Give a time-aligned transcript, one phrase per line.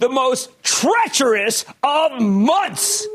[0.00, 3.06] the most treacherous of months.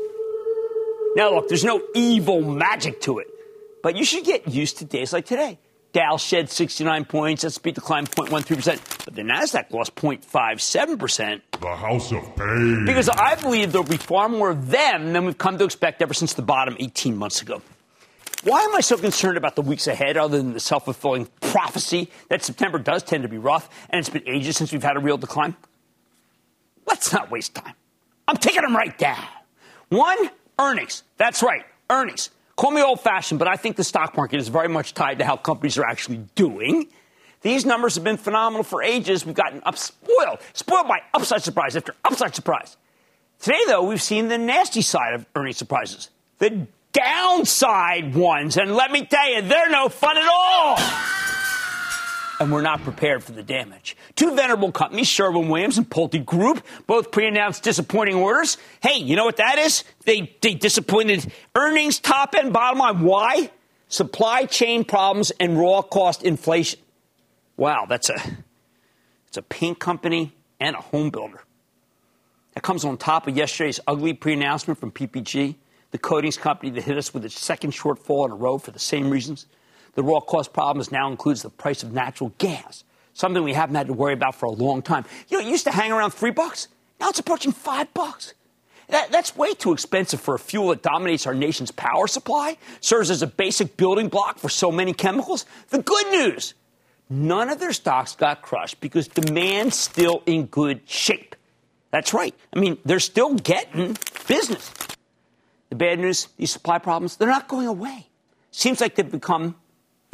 [1.16, 3.28] Now, look, there's no evil magic to it,
[3.82, 5.58] but you should get used to days like today.
[5.92, 11.40] Dow shed 69 points, S&P declined 0.13%, but the Nasdaq lost 0.57%.
[11.58, 12.84] The House of Pain.
[12.84, 16.12] Because I believe there'll be far more of them than we've come to expect ever
[16.12, 17.62] since the bottom 18 months ago.
[18.44, 22.10] Why am I so concerned about the weeks ahead other than the self fulfilling prophecy
[22.28, 25.00] that September does tend to be rough and it's been ages since we've had a
[25.00, 25.56] real decline?
[26.86, 27.74] Let's not waste time.
[28.28, 29.24] I'm taking them right down.
[29.88, 31.02] One, earnings.
[31.16, 32.30] That's right, earnings.
[32.56, 35.24] Call me old fashioned, but I think the stock market is very much tied to
[35.24, 36.88] how companies are actually doing.
[37.42, 39.26] These numbers have been phenomenal for ages.
[39.26, 42.76] We've gotten up spoiled, spoiled by upside surprise after upside surprise.
[43.40, 46.08] Today, though, we've seen the nasty side of earnings surprises,
[46.38, 48.56] the downside ones.
[48.56, 50.78] And let me tell you, they're no fun at all
[52.38, 53.96] and we're not prepared for the damage.
[54.14, 58.58] Two venerable companies, Sherwin Williams and Pulte Group, both pre-announced disappointing orders.
[58.82, 59.84] Hey, you know what that is?
[60.04, 63.00] They, they disappointed earnings, top and bottom line.
[63.00, 63.50] Why?
[63.88, 66.80] Supply chain problems and raw cost inflation.
[67.56, 68.16] Wow, that's a,
[69.28, 71.42] it's a paint company and a home builder.
[72.54, 75.56] That comes on top of yesterday's ugly pre-announcement from PPG,
[75.90, 78.78] the coatings company that hit us with its second shortfall in a row for the
[78.78, 79.46] same reasons.
[79.96, 82.84] The raw cost problems now includes the price of natural gas,
[83.14, 85.04] something we haven't had to worry about for a long time.
[85.28, 86.68] You know, it used to hang around three bucks.
[87.00, 88.34] Now it's approaching five bucks.
[88.88, 93.10] That, that's way too expensive for a fuel that dominates our nation's power supply, serves
[93.10, 95.44] as a basic building block for so many chemicals.
[95.70, 96.54] The good news
[97.08, 101.36] none of their stocks got crushed because demand's still in good shape.
[101.90, 102.34] That's right.
[102.54, 103.96] I mean, they're still getting
[104.26, 104.72] business.
[105.70, 108.08] The bad news, these supply problems, they're not going away.
[108.50, 109.54] Seems like they've become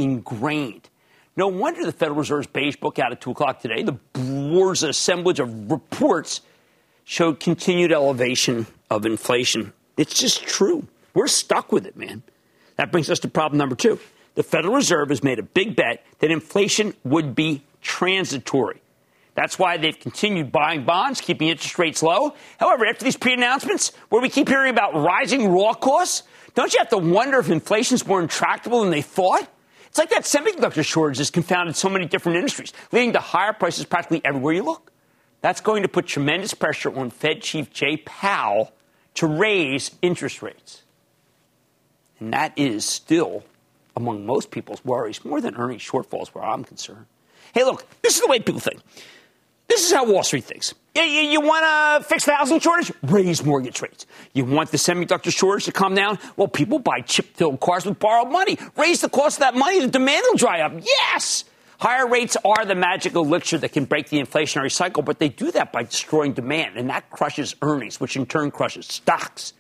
[0.03, 0.89] ingrained.
[1.37, 5.41] No wonder the Federal Reserve's beige book out at 2 o'clock today, the board's assemblage
[5.41, 6.43] of reports
[7.05, 9.73] showed continued elevation of inflation.
[9.97, 10.87] It's just true.
[11.15, 12.23] We're stuck with it, man.
[12.77, 13.99] That brings us to problem number two.
[14.35, 18.81] The Federal Reserve has made a big bet that inflation would be transitory.
[19.35, 22.35] That's why they've continued buying bonds, keeping interest rates low.
[22.59, 26.23] However, after these pre announcements, where we keep hearing about rising raw costs,
[26.55, 29.49] don't you have to wonder if inflation's more intractable than they thought?
[29.93, 33.85] It's like that semiconductor shortage has confounded so many different industries, leading to higher prices
[33.85, 34.91] practically everywhere you look.
[35.43, 38.73] That's going to put tremendous pressure on Fed Chief Jay Powell
[39.17, 40.85] to raise interest rates.
[42.19, 43.45] And that is still
[43.95, 47.05] among most people's worries, more than earnings shortfalls where I'm concerned.
[47.53, 48.81] Hey, look, this is the way people think.
[49.69, 50.75] This is how Wall Street thinks.
[50.95, 51.65] You, you, you want
[52.03, 52.93] to fix the housing shortage?
[53.03, 54.07] Raise mortgage rates.
[54.35, 56.19] You want the semiconductor shortage to come down?
[56.37, 58.59] Well, people buy chip filled cars with borrowed money.
[58.77, 60.73] Raise the cost of that money, the demand will dry up.
[60.83, 61.45] Yes!
[61.79, 65.51] Higher rates are the magic elixir that can break the inflationary cycle, but they do
[65.53, 69.53] that by destroying demand, and that crushes earnings, which in turn crushes stocks.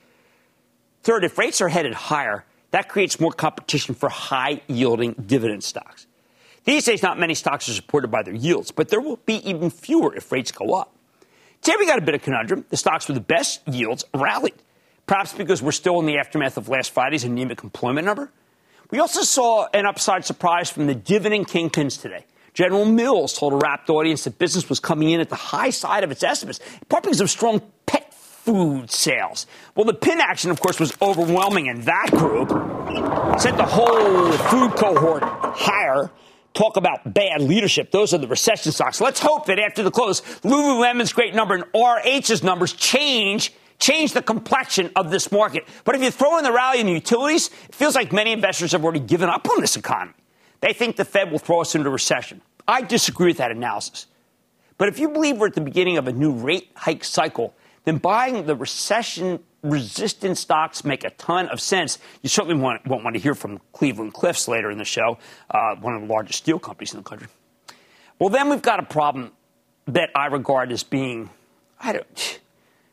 [1.02, 6.06] Third, if rates are headed higher, That creates more competition for high yielding dividend stocks.
[6.64, 9.70] These days, not many stocks are supported by their yields, but there will be even
[9.70, 10.94] fewer if rates go up.
[11.60, 12.64] Today, we got a bit of conundrum.
[12.70, 14.54] The stocks with the best yields rallied,
[15.06, 18.30] perhaps because we're still in the aftermath of last Friday's anemic employment number.
[18.90, 22.26] We also saw an upside surprise from the dividend kingpins today.
[22.54, 26.04] General Mills told a rapt audience that business was coming in at the high side
[26.04, 29.46] of its estimates, partly because of strong pet food sales.
[29.74, 32.50] Well, the pin action, of course, was overwhelming in that group,
[33.40, 36.10] sent the whole food cohort higher.
[36.54, 37.90] Talk about bad leadership.
[37.90, 39.00] Those are the recession stocks.
[39.00, 43.52] Let's hope that after the close, Lululemon's great number and RH's numbers change
[43.82, 45.66] change the complexion of this market.
[45.84, 48.84] But if you throw in the rally in utilities, it feels like many investors have
[48.84, 50.14] already given up on this economy.
[50.60, 52.40] They think the Fed will throw us into recession.
[52.68, 54.06] I disagree with that analysis.
[54.78, 57.98] But if you believe we're at the beginning of a new rate hike cycle, then
[57.98, 61.98] buying the recession resistant stocks make a ton of sense.
[62.22, 65.18] You certainly won't want to hear from Cleveland Cliffs later in the show,
[65.50, 67.28] uh, one of the largest steel companies in the country.
[68.18, 69.32] Well, then we've got a problem
[69.86, 71.30] that I regard as being,
[71.80, 72.40] I don't,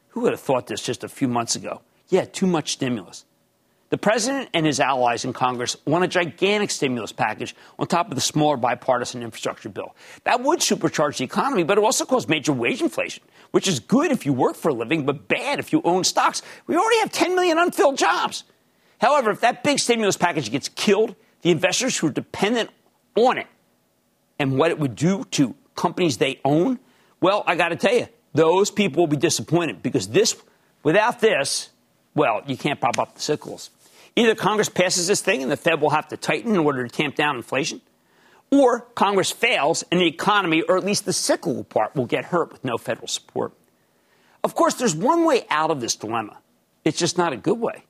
[0.09, 1.81] who would have thought this just a few months ago?
[2.09, 3.25] Yeah, too much stimulus.
[3.89, 8.15] The president and his allies in Congress want a gigantic stimulus package on top of
[8.15, 9.95] the smaller bipartisan infrastructure bill.
[10.25, 14.11] That would supercharge the economy, but it also cause major wage inflation, which is good
[14.11, 16.43] if you work for a living, but bad if you own stocks.
[16.67, 18.43] We already have 10 million unfilled jobs.
[19.01, 22.69] However, if that big stimulus package gets killed, the investors who are dependent
[23.15, 23.47] on it
[24.37, 26.77] and what it would do to companies they own,
[27.21, 30.35] well, I got to tell you, those people will be disappointed because this,
[30.83, 31.69] without this,
[32.13, 33.71] well, you can't prop up the cycles.
[34.19, 36.89] Either Congress passes this thing and the Fed will have to tighten in order to
[36.89, 37.79] tamp down inflation,
[38.51, 42.51] or Congress fails and the economy, or at least the cyclical part, will get hurt
[42.51, 43.53] with no federal support.
[44.43, 46.37] Of course, there's one way out of this dilemma.
[46.83, 47.85] It's just not a good way.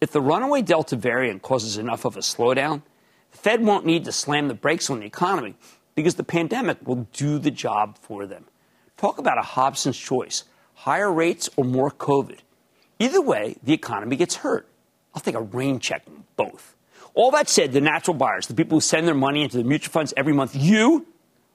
[0.00, 2.80] If the runaway Delta variant causes enough of a slowdown,
[3.32, 5.56] the Fed won't need to slam the brakes on the economy
[5.94, 8.46] because the pandemic will do the job for them.
[8.96, 12.38] Talk about a Hobson's choice higher rates or more COVID.
[12.98, 14.66] Either way, the economy gets hurt.
[15.14, 16.74] I'll take a rain check on both.
[17.14, 19.92] All that said, the natural buyers, the people who send their money into the mutual
[19.92, 21.06] funds every month, you,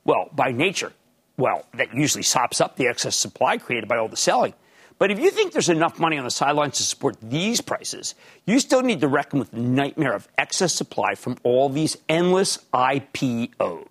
[0.05, 0.93] well, by nature,
[1.37, 4.53] well, that usually sops up the excess supply created by all the selling.
[4.97, 8.15] But if you think there's enough money on the sidelines to support these prices,
[8.45, 12.57] you still need to reckon with the nightmare of excess supply from all these endless
[12.73, 13.87] IPOs.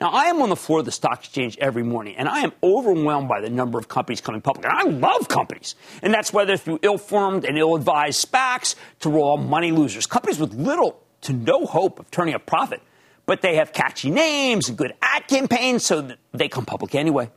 [0.00, 2.52] Now, I am on the floor of the stock exchange every morning, and I am
[2.62, 4.66] overwhelmed by the number of companies coming public.
[4.66, 5.74] And I love companies.
[6.02, 10.06] And that's whether through ill formed and ill advised SPACs to raw money losers.
[10.06, 12.82] Companies with little to no hope of turning a profit,
[13.26, 17.30] but they have catchy names and good ad campaigns, so they come public anyway.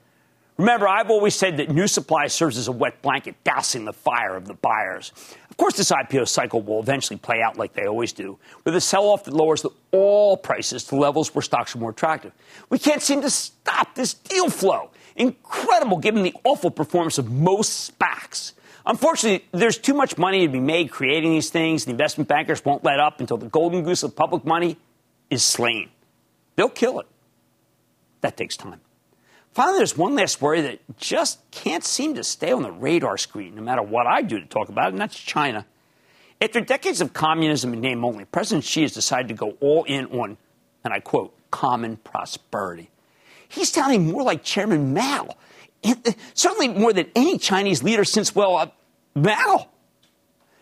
[0.57, 4.35] Remember, I've always said that new supply serves as a wet blanket, dousing the fire
[4.35, 5.11] of the buyers.
[5.51, 8.81] Of course, this IPO cycle will eventually play out like they always do, with a
[8.81, 12.31] sell off that lowers the, all prices to levels where stocks are more attractive.
[12.69, 14.89] We can't seem to stop this deal flow.
[15.15, 18.53] Incredible given the awful performance of most SPACs.
[18.85, 21.85] Unfortunately, there's too much money to be made creating these things.
[21.85, 24.77] The investment bankers won't let up until the golden goose of public money
[25.29, 25.89] is slain.
[26.55, 27.07] They'll kill it.
[28.21, 28.79] That takes time.
[29.53, 33.55] Finally, there's one last worry that just can't seem to stay on the radar screen,
[33.55, 35.65] no matter what I do to talk about it, and that's China.
[36.39, 40.05] After decades of communism in name only, President Xi has decided to go all in
[40.07, 40.37] on,
[40.83, 42.91] and I quote, common prosperity.
[43.47, 45.29] He's sounding more like Chairman Mao,
[45.83, 45.95] uh,
[46.33, 48.67] certainly more than any Chinese leader since, well, uh,
[49.15, 49.67] Mao.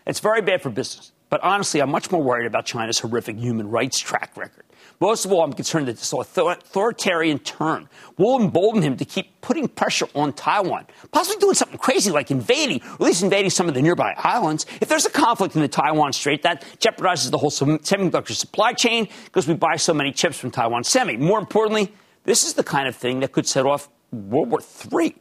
[0.06, 1.12] It's very bad for business.
[1.28, 4.64] But honestly, I'm much more worried about China's horrific human rights track record.
[4.98, 9.68] Most of all, I'm concerned that this authoritarian turn will embolden him to keep putting
[9.68, 13.74] pressure on Taiwan, possibly doing something crazy like invading, or at least invading some of
[13.74, 14.64] the nearby islands.
[14.80, 19.08] If there's a conflict in the Taiwan Strait, that jeopardizes the whole semiconductor supply chain
[19.26, 21.18] because we buy so many chips from Taiwan Semi.
[21.18, 21.92] More importantly,
[22.24, 24.60] this is the kind of thing that could set off World War
[24.92, 25.14] III.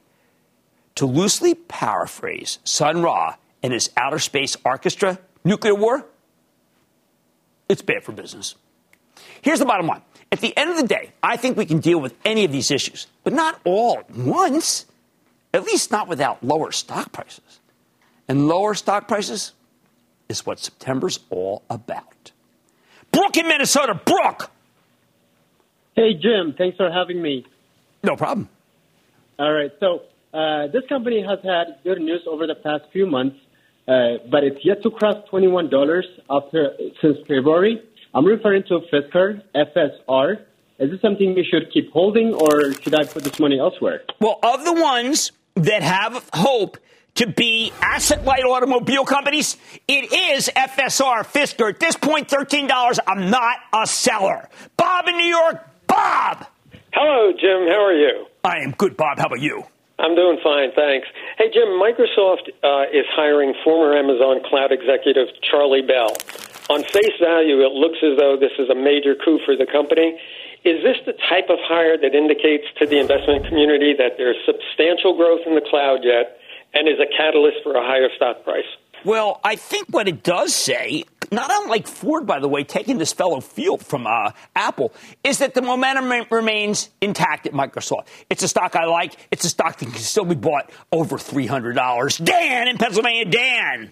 [0.95, 6.05] To loosely paraphrase Sun Ra and his outer space orchestra, nuclear war,
[7.67, 8.55] it's bad for business.
[9.45, 10.01] Here's the bottom line.
[10.31, 12.71] At the end of the day, I think we can deal with any of these
[12.71, 14.87] issues, but not all at once,
[15.53, 17.59] at least not without lower stock prices.
[18.27, 19.51] And lower stock prices
[20.29, 22.31] is what September's all about.
[23.11, 24.49] Brooke in Minnesota, Brooke!
[25.95, 27.45] Hey, Jim, thanks for having me.
[28.03, 28.49] No problem.
[29.37, 30.01] All right, so
[30.33, 33.37] uh, this company has had good news over the past few months,
[33.87, 37.83] uh, but it's yet to cross $21 after since February.
[38.15, 40.39] I'm referring to Fisker, FSR.
[40.79, 44.03] Is this something we should keep holding, or should I put this money elsewhere?
[44.21, 46.77] Well, of the ones that have hope
[47.15, 49.57] to be asset light automobile companies?
[49.89, 51.69] It is FSR Fisker.
[51.69, 52.99] At this point, $13.
[53.05, 54.47] I'm not a seller.
[54.77, 55.67] Bob in New York.
[55.85, 56.47] Bob.
[56.93, 57.67] Hello, Jim.
[57.67, 58.27] How are you?
[58.45, 59.17] I am good, Bob.
[59.17, 59.65] How about you?
[59.99, 61.07] I'm doing fine, thanks.
[61.37, 66.15] Hey, Jim, Microsoft uh, is hiring former Amazon cloud executive Charlie Bell.
[66.69, 70.17] On face value, it looks as though this is a major coup for the company.
[70.65, 75.15] Is this the type of hire that indicates to the investment community that there's substantial
[75.15, 76.41] growth in the cloud yet
[76.73, 78.65] and is a catalyst for a higher stock price?
[79.05, 83.13] Well, I think what it does say, not unlike Ford, by the way, taking this
[83.13, 84.91] fellow Field from uh, Apple,
[85.23, 88.07] is that the momentum remains intact at Microsoft.
[88.31, 89.13] It's a stock I like.
[89.29, 92.25] It's a stock that can still be bought over $300.
[92.25, 93.25] Dan in Pennsylvania.
[93.25, 93.91] Dan.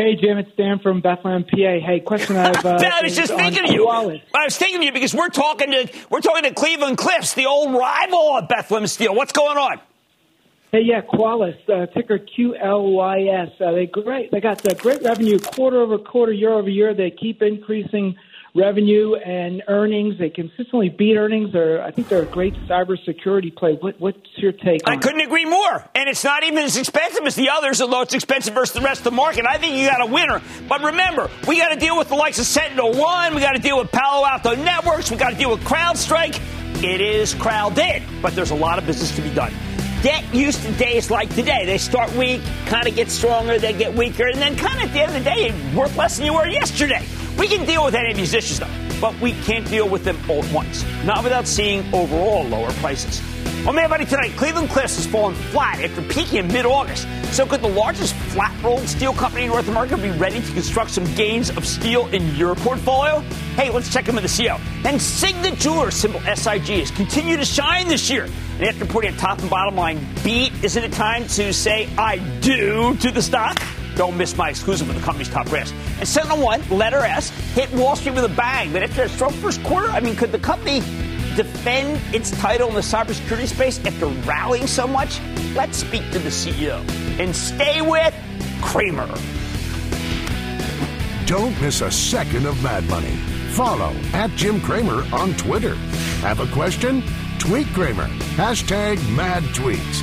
[0.00, 1.56] Hey, Jim, it's Dan from Bethlehem, PA.
[1.56, 2.64] Hey, question I have.
[2.64, 3.84] Uh, I was just thinking of you.
[3.84, 4.22] Wallace.
[4.34, 7.44] I was thinking of you because we're talking to we're talking to Cleveland Cliffs, the
[7.44, 9.14] old rival of Bethlehem Steel.
[9.14, 9.78] What's going on?
[10.72, 13.60] Hey, yeah, Qualys, uh, ticker QLYS.
[13.60, 14.30] Uh, they great.
[14.30, 16.94] They got the great revenue quarter over quarter, year over year.
[16.94, 18.16] They keep increasing
[18.54, 20.18] revenue and earnings.
[20.18, 21.52] They consistently beat earnings.
[21.52, 23.74] They're, I think they're a great cybersecurity play.
[23.80, 24.86] What, what's your take?
[24.86, 25.26] On I couldn't it?
[25.26, 25.84] agree more.
[25.94, 29.00] And it's not even as expensive as the others, although it's expensive versus the rest
[29.00, 29.46] of the market.
[29.46, 30.40] I think you got a winner.
[30.68, 33.34] But remember, we got to deal with the likes of SentinelOne.
[33.34, 35.10] We got to deal with Palo Alto Networks.
[35.10, 36.40] We got to deal with CrowdStrike.
[36.82, 39.52] It is crowded, but there's a lot of business to be done.
[40.02, 41.66] Get used to days like today.
[41.66, 44.92] They start weak, kind of get stronger, they get weaker, and then kind of at
[44.94, 47.04] the end of the day, worth less than you were yesterday.
[47.38, 48.66] We can deal with any of these issues, though,
[49.00, 50.84] but we can't deal with them all at once.
[51.04, 53.22] Not without seeing overall lower prices.
[53.66, 57.06] On Mad Money tonight, Cleveland Cliffs has fallen flat after peaking in mid-August.
[57.34, 61.04] So could the largest flat-rolled steel company in North America be ready to construct some
[61.14, 63.20] gains of steel in your portfolio?
[63.56, 64.58] Hey, let's check in with the CEO.
[64.86, 68.24] And Signet Jewelers, symbol SIG, has continued to shine this year.
[68.58, 72.16] And after putting a top and bottom line beat, isn't it time to say I
[72.40, 73.60] do to the stock?
[73.96, 75.72] Don't miss my exclusive with the company's top brass.
[75.72, 78.72] And SentinelOne, letter S, hit Wall Street with a bang.
[78.72, 80.80] But after a strong first quarter, I mean, could the company
[81.36, 85.20] defend its title in the cybersecurity space after rallying so much?
[85.54, 86.78] Let's speak to the CEO.
[87.18, 88.14] And stay with
[88.62, 89.08] Cramer.
[91.26, 93.16] Don't miss a second of Mad Money.
[93.52, 95.74] Follow at Jim Cramer on Twitter.
[96.22, 97.02] Have a question?
[97.38, 98.06] Tweet Cramer.
[98.36, 100.02] Hashtag mad tweets.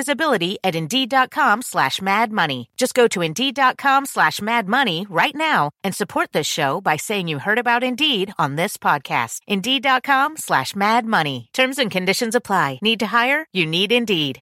[0.01, 2.69] visibility at Indeed.com slash Mad Money.
[2.75, 7.27] Just go to Indeed.com slash Mad Money right now and support this show by saying
[7.27, 9.41] you heard about Indeed on this podcast.
[9.47, 11.49] Indeed.com slash Mad Money.
[11.53, 12.79] Terms and conditions apply.
[12.81, 13.45] Need to hire?
[13.53, 14.39] You need Indeed.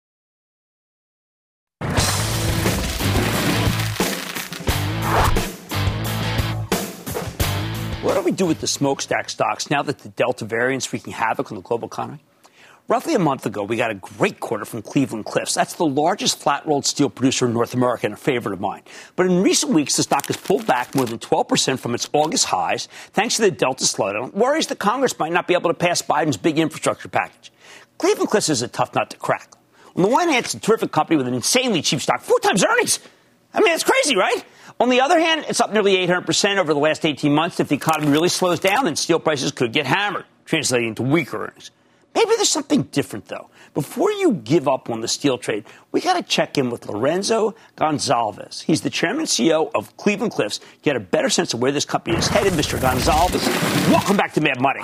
[8.01, 11.51] What do we do with the smokestack stocks now that the Delta variant's wreaking havoc
[11.51, 12.19] on the global economy?
[12.89, 15.53] Roughly a month ago, we got a great quarter from Cleveland Cliffs.
[15.53, 18.81] That's the largest flat rolled steel producer in North America and a favorite of mine.
[19.15, 22.45] But in recent weeks, the stock has pulled back more than 12% from its August
[22.45, 24.33] highs thanks to the Delta slowdown.
[24.33, 27.51] Worries that Congress might not be able to pass Biden's big infrastructure package.
[27.99, 29.51] Cleveland Cliffs is a tough nut to crack.
[29.95, 32.65] On the one hand, it's a terrific company with an insanely cheap stock, four times
[32.65, 32.97] earnings.
[33.53, 34.43] I mean, it's crazy, right?
[34.79, 37.59] On the other hand, it's up nearly 800% over the last 18 months.
[37.59, 41.45] If the economy really slows down, then steel prices could get hammered, translating to weaker
[41.45, 41.69] earnings.
[42.15, 43.49] Maybe there's something different, though.
[43.73, 47.53] Before you give up on the steel trade, we got to check in with Lourenco
[47.77, 48.63] Goncalves.
[48.63, 50.59] He's the chairman and CEO of Cleveland Cliffs.
[50.81, 52.53] Get a better sense of where this company is headed.
[52.53, 52.79] Mr.
[52.79, 53.45] Goncalves,
[53.91, 54.81] welcome back to Mad Money.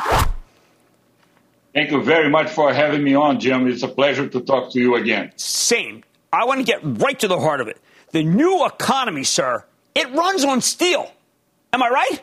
[1.73, 3.67] Thank you very much for having me on, Jim.
[3.67, 5.33] It's a pleasure to talk to you again.
[5.35, 6.03] Same.
[6.31, 7.81] I want to get right to the heart of it.
[8.11, 11.11] The new economy, sir, it runs on steel.
[11.73, 12.21] Am I right?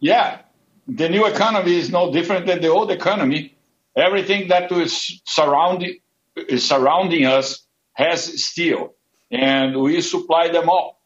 [0.00, 0.40] Yeah.
[0.88, 3.54] The new economy is no different than the old economy
[3.98, 5.98] everything that is surrounding
[6.36, 8.94] is surrounding us has steel,
[9.30, 11.00] and we supply them all: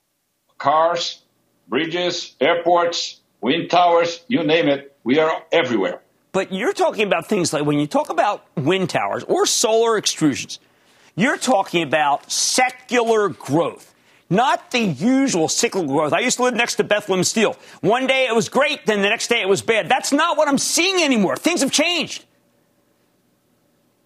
[0.58, 1.22] cars,
[1.68, 4.96] bridges, airports, wind towers, you name it.
[5.04, 6.00] We are everywhere.
[6.32, 10.58] But you're talking about things like when you talk about wind towers or solar extrusions,
[11.14, 13.92] you're talking about secular growth
[14.32, 16.14] not the usual cyclical growth.
[16.14, 17.54] I used to live next to Bethlehem Steel.
[17.82, 19.90] One day it was great, then the next day it was bad.
[19.90, 21.36] That's not what I'm seeing anymore.
[21.36, 22.24] Things have changed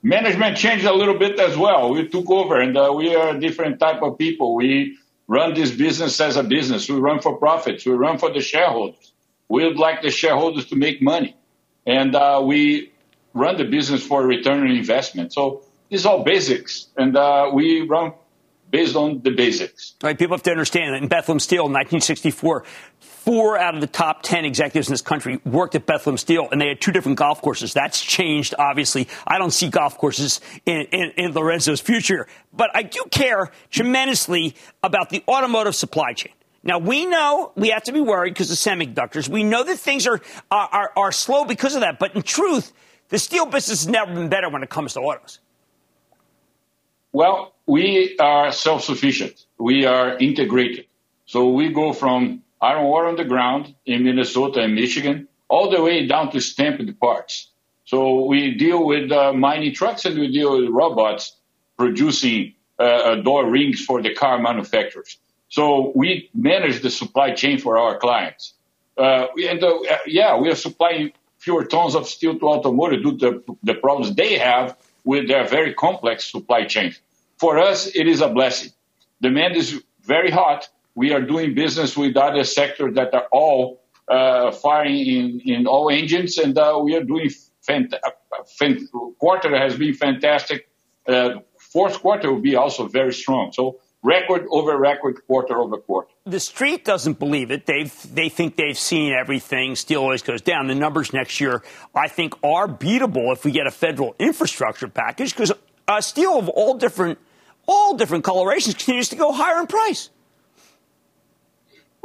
[0.07, 1.91] management changed a little bit as well.
[1.91, 4.55] We took over, and uh, we are a different type of people.
[4.55, 6.89] We run this business as a business.
[6.89, 7.85] We run for profits.
[7.85, 9.13] We run for the shareholders.
[9.49, 11.37] We would like the shareholders to make money,
[11.87, 12.93] and uh, we
[13.35, 15.33] run the business for return on investment.
[15.33, 18.13] So these are all basics, and uh, we run
[18.71, 19.95] based on the basics.
[20.03, 22.65] All right, people have to understand that in Bethlehem Steel in 1964,
[23.26, 26.61] four out of the top 10 executives in this country worked at Bethlehem Steel, and
[26.61, 27.75] they had two different golf courses.
[27.75, 29.09] That's changed, obviously.
[29.26, 34.54] I don't see golf courses in, in, in Lourenco's future, but I do care tremendously
[34.85, 36.33] about the automotive supply chain.
[36.62, 39.28] Now, we know we have to be worried because of semiconductors.
[39.28, 41.99] We know that things are, are, are, slow because of that.
[41.99, 42.73] But in truth,
[43.08, 45.41] the steel business has never been better when it comes to autos.
[47.12, 50.86] Well, we are self sufficient, we are integrated.
[51.25, 55.82] So we go from iron ore on the ground in Minnesota and Michigan all the
[55.82, 57.50] way down to stamped parts.
[57.84, 61.36] So we deal with uh, mining trucks and we deal with robots
[61.76, 65.19] producing uh, uh door rings for the car manufacturers.
[65.49, 68.54] So we manage the supply chain for our clients.
[68.97, 73.58] Uh, and uh, yeah, we are supplying fewer tons of steel to automotive due to
[73.62, 77.00] the problems they have with their very complex supply chains.
[77.38, 78.73] For us, it is a blessing.
[79.21, 80.69] Demand is very hot.
[80.97, 85.91] We are doing business with other sectors that are all uh, firing in, in all
[85.91, 87.28] engines, and uh, we are doing
[87.69, 87.95] fant-
[88.59, 88.80] fant-
[89.19, 90.69] quarter has been fantastic.
[91.06, 93.52] Uh, fourth quarter will be also very strong.
[93.52, 96.09] So record over record, quarter over quarter.
[96.25, 97.67] The street doesn't believe it.
[97.67, 99.76] They they think they've seen everything.
[99.76, 100.67] Steel always goes down.
[100.67, 101.63] The numbers next year,
[101.95, 105.52] I think, are beatable if we get a federal infrastructure package because
[105.87, 107.19] uh, steel of all different
[107.67, 110.09] all different colorations continues to go higher in price.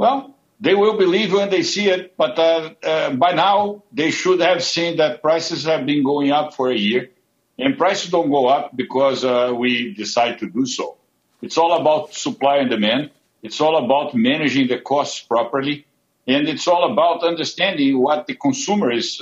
[0.02, 4.42] Well, they will believe when they see it, but uh, uh, by now they should
[4.42, 7.12] have seen that prices have been going up for a year,
[7.60, 10.98] and prices don't go up because uh, we decide to do so.
[11.44, 13.12] It's all about supply and demand.
[13.44, 15.86] It's all about managing the costs properly,
[16.26, 19.22] and it's all about understanding what the consumer is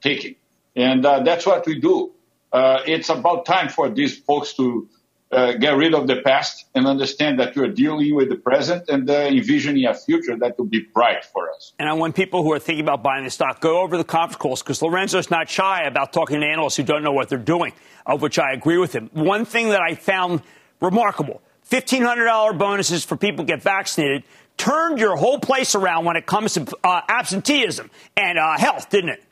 [0.00, 0.36] taking,
[0.74, 2.12] and uh, that's what we do.
[2.50, 4.88] Uh, it's about time for these folks to
[5.34, 9.08] uh, get rid of the past and understand that we're dealing with the present and
[9.08, 11.72] uh, envisioning a future that will be bright for us.
[11.78, 14.36] And I want people who are thinking about buying the stock go over the conference
[14.36, 17.72] calls because Lourenco's not shy about talking to analysts who don't know what they're doing,
[18.06, 19.10] of which I agree with him.
[19.12, 20.42] One thing that I found
[20.80, 24.24] remarkable $1,500 bonuses for people get vaccinated
[24.56, 29.10] turned your whole place around when it comes to uh, absenteeism and uh, health, didn't
[29.10, 29.24] it?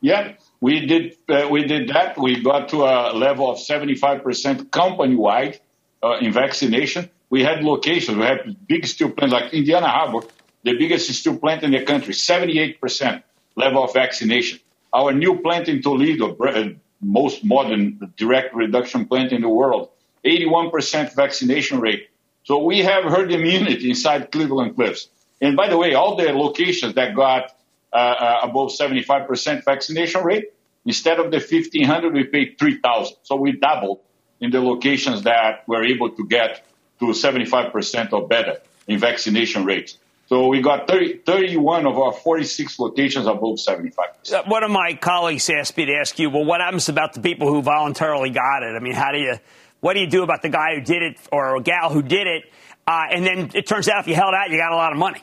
[0.00, 2.18] Yeah, we did uh, we did that.
[2.18, 5.60] We got to a level of 75% company wide
[6.02, 7.10] uh, in vaccination.
[7.30, 8.16] We had locations.
[8.16, 10.26] We had big steel plants like Indiana Harbor,
[10.64, 13.22] the biggest steel plant in the country, 78%
[13.54, 14.58] level of vaccination.
[14.92, 19.90] Our new plant in Toledo, uh, most modern direct reduction plant in the world,
[20.24, 22.08] 81% vaccination rate.
[22.44, 25.08] So we have herd immunity inside Cleveland Cliffs.
[25.40, 27.54] And by the way, all the locations that got
[27.92, 30.52] uh, uh, above 75% vaccination rate.
[30.84, 33.16] Instead of the 1,500, we paid 3,000.
[33.22, 34.00] So we doubled
[34.40, 36.64] in the locations that we're able to get
[37.00, 39.98] to 75% or better in vaccination rates.
[40.28, 44.06] So we got 30, 31 of our 46 locations above 75.
[44.30, 47.20] Uh, one of my colleagues asked me to ask you, well, what happens about the
[47.20, 48.76] people who voluntarily got it?
[48.76, 49.36] I mean, how do you,
[49.80, 52.26] what do you do about the guy who did it or a gal who did
[52.26, 52.44] it?
[52.86, 54.98] Uh, and then it turns out if you held out, you got a lot of
[54.98, 55.20] money.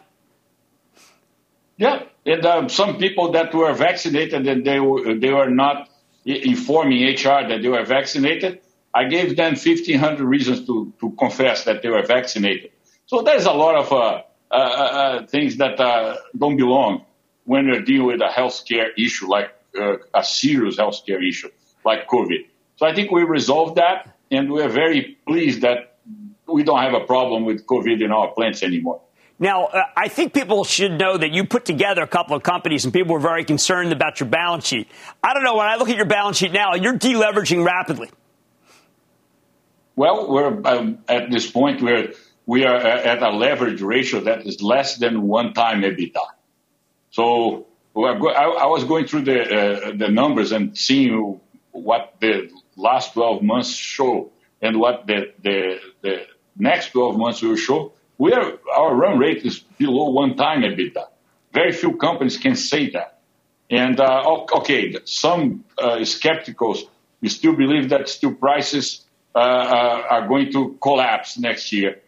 [1.78, 5.90] Yeah, and um, some people that were vaccinated and they were, they were not
[6.26, 8.62] informing HR that they were vaccinated.
[8.94, 12.72] I gave them 1,500 reasons to, to confess that they were vaccinated.
[13.06, 17.06] So there's a lot of uh, uh, uh, uh things that uh, don't belong
[17.44, 21.50] when you're dealing with a healthcare issue like uh, a serious healthcare issue
[21.84, 22.48] like COVID.
[22.78, 25.98] So I think we resolved that, and we're very pleased that
[26.48, 29.02] we don't have a problem with COVID in our plants anymore.
[29.38, 32.86] Now, uh, I think people should know that you put together a couple of companies
[32.86, 34.88] and people were very concerned about your balance sheet.
[35.22, 35.58] I don't know.
[35.58, 38.10] When I look at your balance sheet now, you're deleveraging rapidly.
[39.98, 42.14] Well, we're um, at this point where
[42.46, 46.26] we are at a leverage ratio that is less than one time EBITDA.
[47.12, 51.40] So I, I, was going through the, uh, the numbers and seeing
[51.72, 57.56] what the last 12 months show and what the, the, the next 12 months will
[57.56, 61.06] show we are, our run rate is below one time EBITDA.
[61.54, 63.20] Very few companies can say that.
[63.70, 64.24] And uh,
[64.58, 66.84] okay, some uh, skepticals
[67.26, 72.02] still believe that steel prices uh, uh, are going to collapse next year.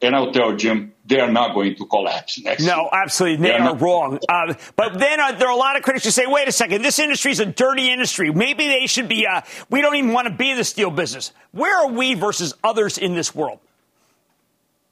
[0.00, 2.76] And I'll tell Jim, they are not going to collapse next no, year.
[2.76, 3.42] No, absolutely.
[3.42, 4.20] They, they are, are wrong.
[4.28, 6.82] Uh, but then uh, there are a lot of critics who say, wait a second,
[6.82, 8.30] this industry is a dirty industry.
[8.32, 9.40] Maybe they should be, uh,
[9.70, 11.32] we don't even want to be in the steel business.
[11.50, 13.58] Where are we versus others in this world?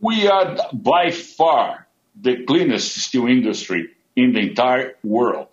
[0.00, 1.87] We are by far
[2.20, 5.48] the cleanest steel industry in the entire world.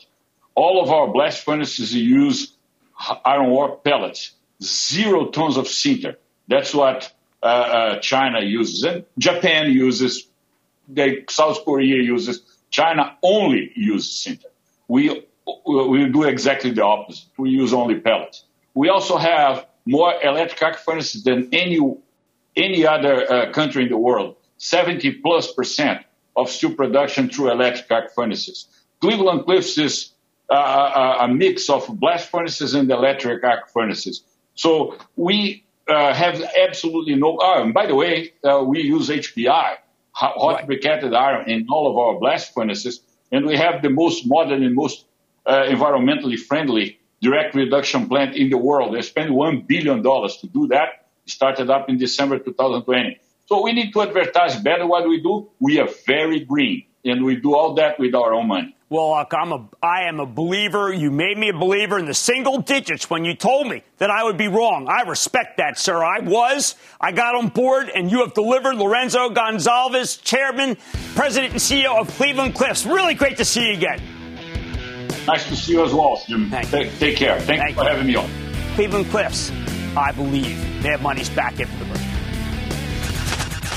[0.55, 2.53] All of our blast furnaces use
[3.25, 6.15] iron ore pellets, zero tons of sinter.
[6.47, 10.27] That's what uh, uh, China uses, and Japan uses.
[10.87, 12.41] They, South Korea uses.
[12.69, 14.51] China only uses sinter.
[14.87, 15.25] We
[15.65, 17.27] we do exactly the opposite.
[17.37, 18.45] We use only pellets.
[18.73, 21.79] We also have more electric arc furnaces than any
[22.55, 27.89] any other uh, country in the world, 70 plus percent of steel production through electric
[27.91, 28.67] arc furnaces.
[29.01, 30.11] Cleveland Cliffs is
[30.49, 34.23] uh, a, uh, a, mix of blast furnaces and electric arc furnaces.
[34.55, 37.37] So we uh, have absolutely no.
[37.41, 39.77] Oh, and by the way, uh, we use HBI,
[40.11, 40.67] hot right.
[40.67, 44.75] briquetted iron, in all of our blast furnaces, and we have the most modern and
[44.75, 45.05] most
[45.45, 48.93] uh, environmentally friendly direct reduction plant in the world.
[48.93, 53.19] They spent $1 billion to do that started up in December 2020.
[53.45, 55.49] So we need to advertise better what we do.
[55.59, 58.75] We are very green, and we do all that with our own money.
[58.93, 60.93] Well, look, I'm a, I am a believer.
[60.93, 64.23] You made me a believer in the single digits when you told me that I
[64.23, 64.87] would be wrong.
[64.87, 66.03] I respect that, sir.
[66.03, 66.75] I was.
[67.01, 68.75] I got on board, and you have delivered.
[68.75, 70.77] Lourenco Goncalves, Chairman,
[71.15, 72.85] President, and CEO of Cleveland Cliffs.
[72.85, 73.99] Really great to see you again.
[75.25, 76.51] Nice to see you as well, Jim.
[76.51, 77.39] Thank take, take, care.
[77.39, 78.29] Thank, Thank you for having me on.
[78.75, 79.51] Cleveland Cliffs.
[79.95, 82.03] I believe they have money's back after the merger.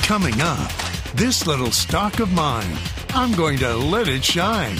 [0.06, 0.70] Coming up,
[1.14, 2.76] this little stock of mine,
[3.10, 4.76] I'm going to let it shine.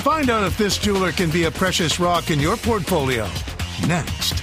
[0.00, 3.28] Find out if this jeweler can be a precious rock in your portfolio.
[3.86, 4.42] Next.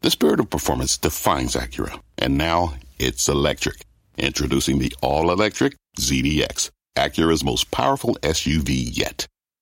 [0.00, 3.84] The spirit of performance defines Acura, and now it's electric.
[4.16, 9.26] Introducing the all electric ZDX, Acura's most powerful SUV yet.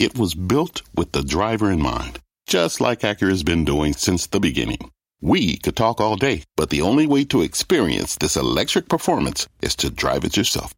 [0.00, 4.40] It was built with the driver in mind, just like Acura's been doing since the
[4.40, 4.90] beginning.
[5.20, 9.76] We could talk all day, but the only way to experience this electric performance is
[9.76, 10.72] to drive it yourself.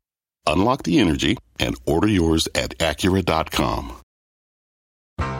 [0.49, 4.01] Unlock the energy and order yours at Acura.com.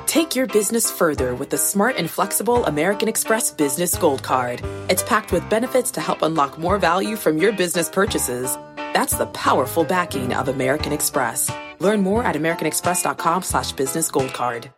[0.07, 4.61] Take your business further with the smart and flexible American Express Business Gold Card.
[4.91, 8.57] It's packed with benefits to help unlock more value from your business purchases.
[8.95, 11.51] That's the powerful backing of American Express.
[11.83, 14.71] Learn more at americanexpress.com slash business gold card.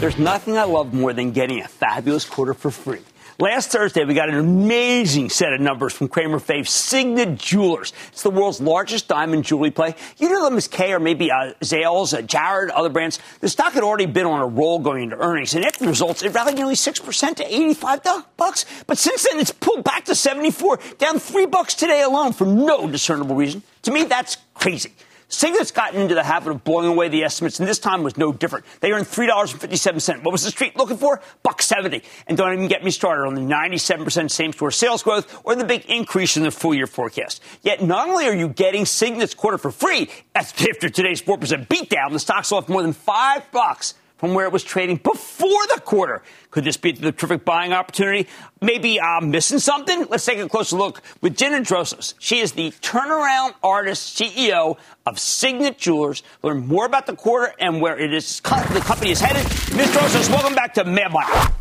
[0.00, 3.02] There's nothing I love more than getting a fabulous quarter for free.
[3.40, 7.92] Last Thursday, we got an amazing set of numbers from Cramer Fave Signet Jewelers.
[8.08, 9.94] It's the world's largest diamond jewelry play.
[10.16, 13.20] You know them as Kay or maybe uh, Zales, uh, Jared, other brands.
[13.38, 16.24] The stock had already been on a roll going into earnings, and after the results,
[16.24, 18.00] it rallied nearly 6% to 85
[18.36, 18.64] bucks.
[18.88, 22.90] But since then, it's pulled back to 74, down 3 bucks today alone for no
[22.90, 23.62] discernible reason.
[23.82, 24.90] To me, that's crazy.
[25.30, 28.32] Signet's gotten into the habit of blowing away the estimates, and this time was no
[28.32, 28.64] different.
[28.80, 30.24] They earned three dollars and fifty-seven cents.
[30.24, 31.20] What was the street looking for?
[31.42, 32.02] Buck seventy.
[32.26, 35.64] And don't even get me started on the ninety-seven percent same-store sales growth or the
[35.64, 37.42] big increase in the full-year forecast.
[37.60, 42.12] Yet, not only are you getting Signet's quarter for free, after today's four percent beatdown,
[42.12, 46.22] the stock's off more than five bucks from where it was trading before the quarter.
[46.50, 48.28] Could this be the terrific buying opportunity?
[48.60, 50.06] Maybe I'm missing something.
[50.10, 52.14] Let's take a closer look with Gina Drosos.
[52.18, 54.76] She is the turnaround artist CEO
[55.06, 56.22] of Signet Jewelers.
[56.42, 59.44] Learn more about the quarter and where it is the company is headed.
[59.76, 59.88] Ms.
[59.92, 61.54] Drosos, welcome back to Mad Money.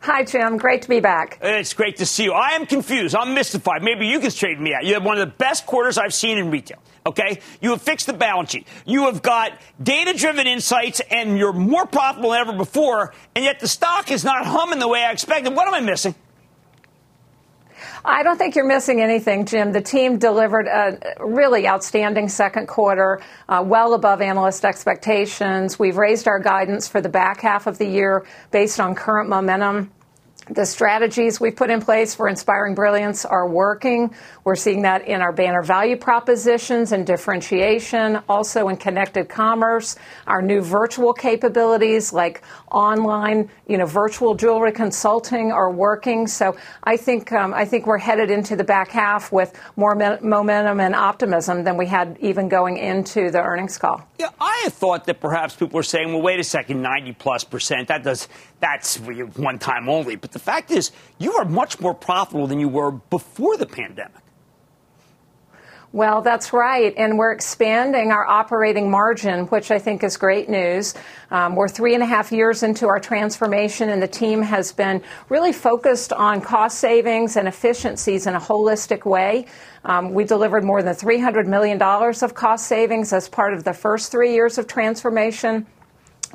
[0.00, 0.56] Hi, Jim.
[0.56, 1.38] Great to be back.
[1.42, 2.32] It's great to see you.
[2.32, 3.14] I am confused.
[3.14, 3.82] I'm mystified.
[3.82, 4.84] Maybe you can straighten me out.
[4.84, 6.78] You have one of the best quarters I've seen in retail.
[7.08, 7.40] Okay?
[7.60, 8.66] You have fixed the balance sheet.
[8.84, 13.14] You have got data driven insights and you're more profitable than ever before.
[13.34, 15.54] And yet the stock is not humming the way I expected.
[15.54, 16.14] What am I missing?
[18.04, 19.72] I don't think you're missing anything, Jim.
[19.72, 25.78] The team delivered a really outstanding second quarter, uh, well above analyst expectations.
[25.78, 29.90] We've raised our guidance for the back half of the year based on current momentum.
[30.50, 34.14] The strategies we put in place for inspiring brilliance are working.
[34.44, 40.40] We're seeing that in our banner value propositions and differentiation, also in connected commerce, our
[40.40, 46.26] new virtual capabilities like online, you know, virtual jewelry consulting are working.
[46.26, 50.18] So I think um, I think we're headed into the back half with more me-
[50.20, 54.06] momentum and optimism than we had even going into the earnings call.
[54.18, 57.44] Yeah, I had thought that perhaps people were saying, well, wait a second, 90 plus
[57.44, 57.88] percent.
[57.88, 58.28] That does
[58.60, 60.16] that's one time only.
[60.16, 64.22] But the fact is, you are much more profitable than you were before the pandemic.
[65.92, 66.92] Well, that's right.
[66.98, 70.94] And we're expanding our operating margin, which I think is great news.
[71.30, 75.02] Um, we're three and a half years into our transformation, and the team has been
[75.30, 79.46] really focused on cost savings and efficiencies in a holistic way.
[79.86, 84.12] Um, we delivered more than $300 million of cost savings as part of the first
[84.12, 85.66] three years of transformation.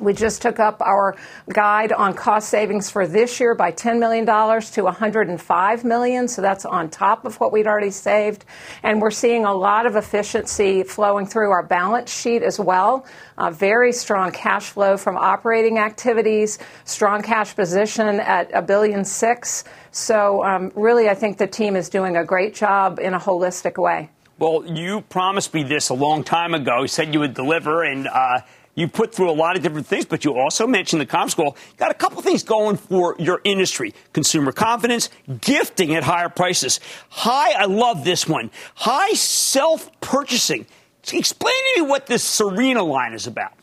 [0.00, 1.16] We just took up our
[1.52, 6.28] guide on cost savings for this year by $10 million to 105 million.
[6.28, 8.44] So that's on top of what we'd already saved.
[8.82, 13.06] And we're seeing a lot of efficiency flowing through our balance sheet as well.
[13.38, 19.64] Uh, very strong cash flow from operating activities, strong cash position at a billion six.
[19.90, 23.80] So um, really, I think the team is doing a great job in a holistic
[23.80, 24.10] way.
[24.36, 26.82] Well, you promised me this a long time ago.
[26.82, 28.40] You said you would deliver, and uh,
[28.74, 31.56] you put through a lot of different things, but you also mentioned the comp school.
[31.76, 33.94] Got a couple things going for your industry.
[34.12, 35.10] Consumer confidence,
[35.40, 36.80] gifting at higher prices.
[37.08, 38.50] High, I love this one.
[38.74, 40.66] High self-purchasing.
[41.12, 43.52] Explain to me what this Serena line is about.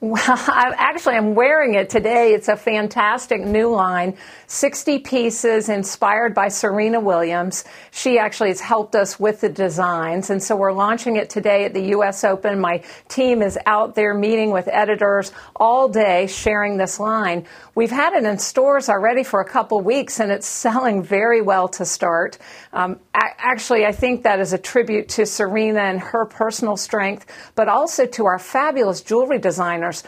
[0.00, 2.32] Well, I, actually, I'm wearing it today.
[2.32, 4.16] It's a fantastic new line,
[4.50, 7.64] 60 pieces inspired by Serena Williams.
[7.90, 10.30] She actually has helped us with the designs.
[10.30, 12.24] And so we're launching it today at the U.S.
[12.24, 12.58] Open.
[12.58, 17.46] My team is out there meeting with editors all day, sharing this line.
[17.74, 21.68] We've had it in stores already for a couple weeks, and it's selling very well
[21.68, 22.38] to start.
[22.72, 27.68] Um, actually, I think that is a tribute to Serena and her personal strength, but
[27.68, 30.04] also to our fabulous jewelry designers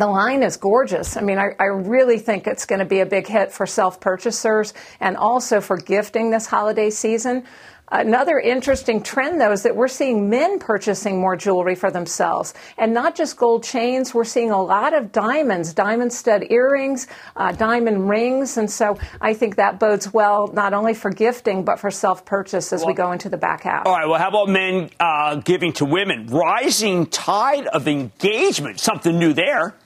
[0.00, 1.16] the line is gorgeous.
[1.16, 4.00] I mean, I, I really think it's going to be a big hit for self
[4.00, 7.44] purchasers and also for gifting this holiday season.
[7.90, 12.52] Another interesting trend, though, is that we're seeing men purchasing more jewelry for themselves.
[12.78, 17.06] And not just gold chains, we're seeing a lot of diamonds, diamond stud earrings,
[17.36, 18.56] uh, diamond rings.
[18.56, 22.72] And so I think that bodes well not only for gifting, but for self purchase
[22.72, 23.86] as well, we go into the back half.
[23.86, 26.26] All right, well, how about men uh, giving to women?
[26.26, 29.76] Rising tide of engagement, something new there.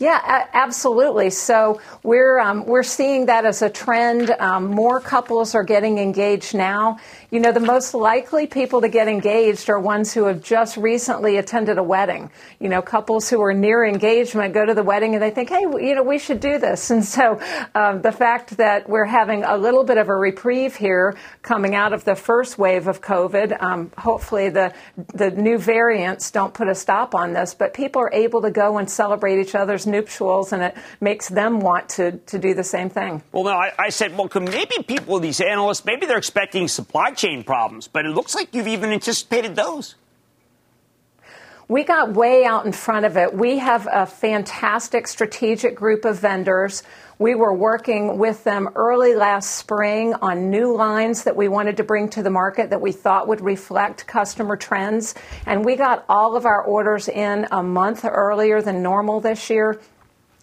[0.00, 1.28] Yeah, absolutely.
[1.28, 4.30] So we're um, we're seeing that as a trend.
[4.30, 6.96] Um, more couples are getting engaged now.
[7.30, 11.36] You know, the most likely people to get engaged are ones who have just recently
[11.36, 12.30] attended a wedding.
[12.58, 15.60] You know, couples who are near engagement go to the wedding and they think, hey,
[15.60, 16.90] you know, we should do this.
[16.90, 17.40] And so
[17.76, 21.92] um, the fact that we're having a little bit of a reprieve here coming out
[21.92, 24.74] of the first wave of COVID, um, hopefully the
[25.14, 28.78] the new variants don't put a stop on this, but people are able to go
[28.78, 32.90] and celebrate each other's nuptials, and it makes them want to, to do the same
[32.90, 33.22] thing.
[33.32, 37.44] Well, no, I, I said, well, maybe people, these analysts, maybe they're expecting supply chain
[37.44, 39.94] problems, but it looks like you've even anticipated those.
[41.68, 43.32] we got way out in front of it.
[43.32, 46.82] We have a fantastic strategic group of vendors.
[47.20, 51.84] We were working with them early last spring on new lines that we wanted to
[51.84, 55.14] bring to the market that we thought would reflect customer trends.
[55.46, 59.78] And we got all of our orders in a month earlier than normal this year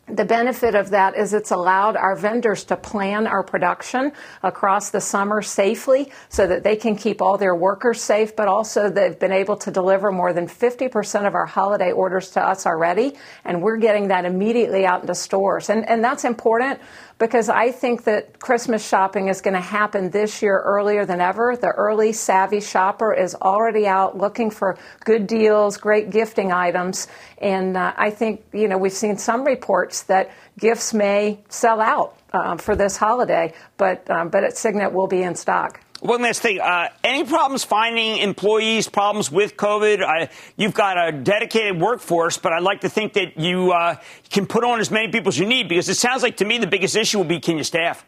[0.10, 5.02] the benefit of that is it's allowed our vendors to plan our production across the
[5.02, 9.34] summer safely so that they can keep all their workers safe, but also they've been
[9.34, 13.78] able to deliver more than 50% of our holiday orders to us already, and we're
[13.78, 15.70] getting that immediately out into stores.
[15.70, 16.80] And, and that's important
[17.20, 21.58] because I think that Christmas shopping is going to happen this year earlier than ever.
[21.60, 27.08] The early savvy shopper is already out looking for good deals, great gifting items,
[27.40, 32.18] and uh, I think you know we've seen some reports that gifts may sell out
[32.34, 35.82] uh, for this holiday, but um, but at Signet we'll be in stock.
[36.08, 36.62] One last thing.
[36.62, 40.02] Uh, any problems finding employees, problems with COVID?
[40.02, 43.96] I, you've got a dedicated workforce, but I'd like to think that you uh,
[44.30, 46.60] can put on as many people as you need because it sounds like to me
[46.60, 48.06] the biggest issue will be can you staff?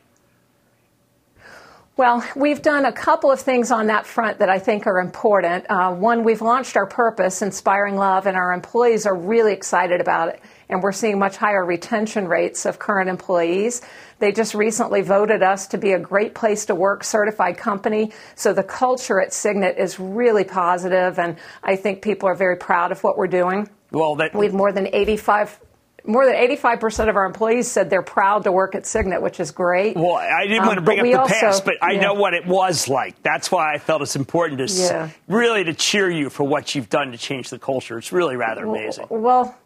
[1.97, 5.65] Well, we've done a couple of things on that front that I think are important.
[5.69, 10.29] Uh, one, we've launched our purpose, Inspiring Love, and our employees are really excited about
[10.29, 13.81] it and we're seeing much higher retention rates of current employees.
[14.19, 18.11] They just recently voted us to be a great place to work certified company.
[18.35, 22.91] So the culture at Signet is really positive, and I think people are very proud
[22.91, 23.69] of what we're doing.
[23.91, 25.59] Well, that we have more than 85
[26.05, 29.51] more than 85% of our employees said they're proud to work at Signet, which is
[29.51, 29.95] great.
[29.95, 32.01] Well, I didn't um, want to bring up the also, past, but I yeah.
[32.01, 33.21] know what it was like.
[33.21, 35.09] That's why I felt it's important to yeah.
[35.27, 37.97] really to cheer you for what you've done to change the culture.
[37.97, 39.07] It's really rather amazing.
[39.09, 39.57] Well, well,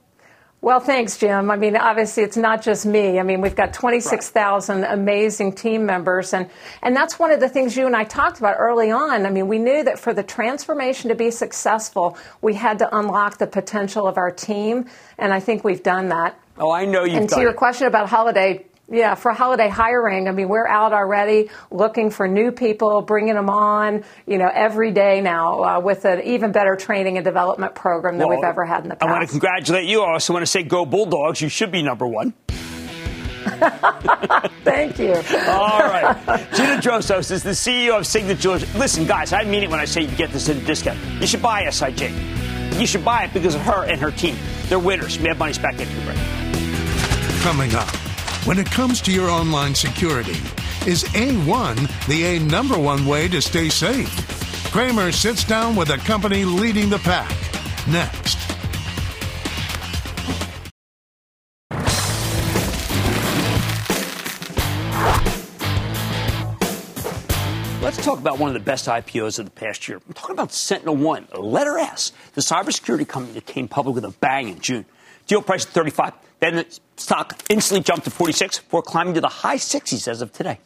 [0.80, 1.52] thanks, Jim.
[1.52, 3.19] I mean, obviously, it's not just me.
[3.19, 4.93] I mean, we've got 26,000 right.
[4.93, 6.34] amazing team members.
[6.34, 6.49] And,
[6.82, 9.26] and that's one of the things you and I talked about early on.
[9.26, 13.39] I mean, we knew that for the transformation to be successful, we had to unlock
[13.39, 14.86] the potential of our team.
[15.17, 16.39] And I think we've done that.
[16.58, 17.58] Oh, I know you've And to your it.
[17.58, 22.52] question about holiday, yeah, for holiday hiring, I mean, we're out already looking for new
[22.52, 27.17] people, bringing them on, you know, every day now uh, with an even better training
[27.17, 29.10] and development program than well, we've ever had in the past.
[29.10, 30.02] I want to congratulate you.
[30.02, 31.41] I also want to say, go Bulldogs.
[31.41, 32.34] You should be number one.
[34.63, 35.13] Thank you.
[35.48, 36.15] All right.
[36.54, 38.60] Gina Drosos is the CEO of Signature.
[38.78, 41.00] Listen, guys, I mean it when I say you get this at a discount.
[41.22, 42.12] You should buy SIG.
[42.80, 44.36] You should buy it because of her and her team.
[44.67, 45.19] They're winners.
[45.19, 46.17] We have money back into the break.
[47.41, 48.12] Coming up.
[48.45, 50.36] When it comes to your online security,
[50.86, 54.10] is A1 the A number one way to stay safe?
[54.69, 57.29] Cramer sits down with a company leading the pack.
[57.88, 58.38] Next.
[67.82, 70.01] Let's talk about one of the best IPOs of the past year.
[70.06, 74.49] I'm talking about SentinelOne, letter S, the cybersecurity company that came public with a bang
[74.49, 74.84] in June.
[75.27, 76.13] Deal price at 35.
[76.43, 80.34] Then the stock instantly jumped to 46 before climbing to the high 60s as of
[80.34, 80.60] today.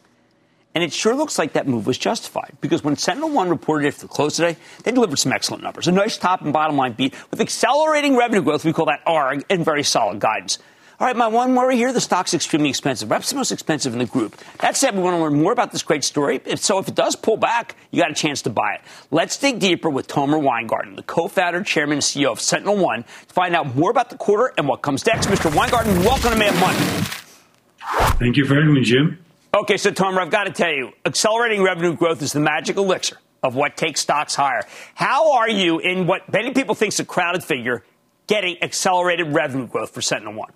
[0.74, 4.08] And it sure looks like that move was justified because when SentinelOne reported after the
[4.08, 5.86] close today, they delivered some excellent numbers.
[5.86, 9.44] A nice top and bottom line beat with accelerating revenue growth, we call that ARG,
[9.48, 10.58] and very solid guidance.
[11.00, 13.08] All right, my one worry here the stock's extremely expensive.
[13.08, 14.36] Perhaps the most expensive in the group.
[14.58, 16.40] That said, we want to learn more about this great story.
[16.44, 18.80] If so, if it does pull back, you got a chance to buy it.
[19.12, 23.32] Let's dig deeper with Tomer Weingarten, the co founder, chairman, and CEO of SentinelOne, to
[23.32, 25.28] find out more about the quarter and what comes next.
[25.28, 25.54] Mr.
[25.54, 27.04] Weingarten, welcome to Mad Money.
[28.18, 29.24] Thank you for having me, Jim.
[29.54, 33.18] Okay, so Tomer, I've got to tell you, accelerating revenue growth is the magic elixir
[33.44, 34.62] of what takes stocks higher.
[34.96, 37.84] How are you in what many people think is a crowded figure
[38.26, 40.50] getting accelerated revenue growth for SentinelOne?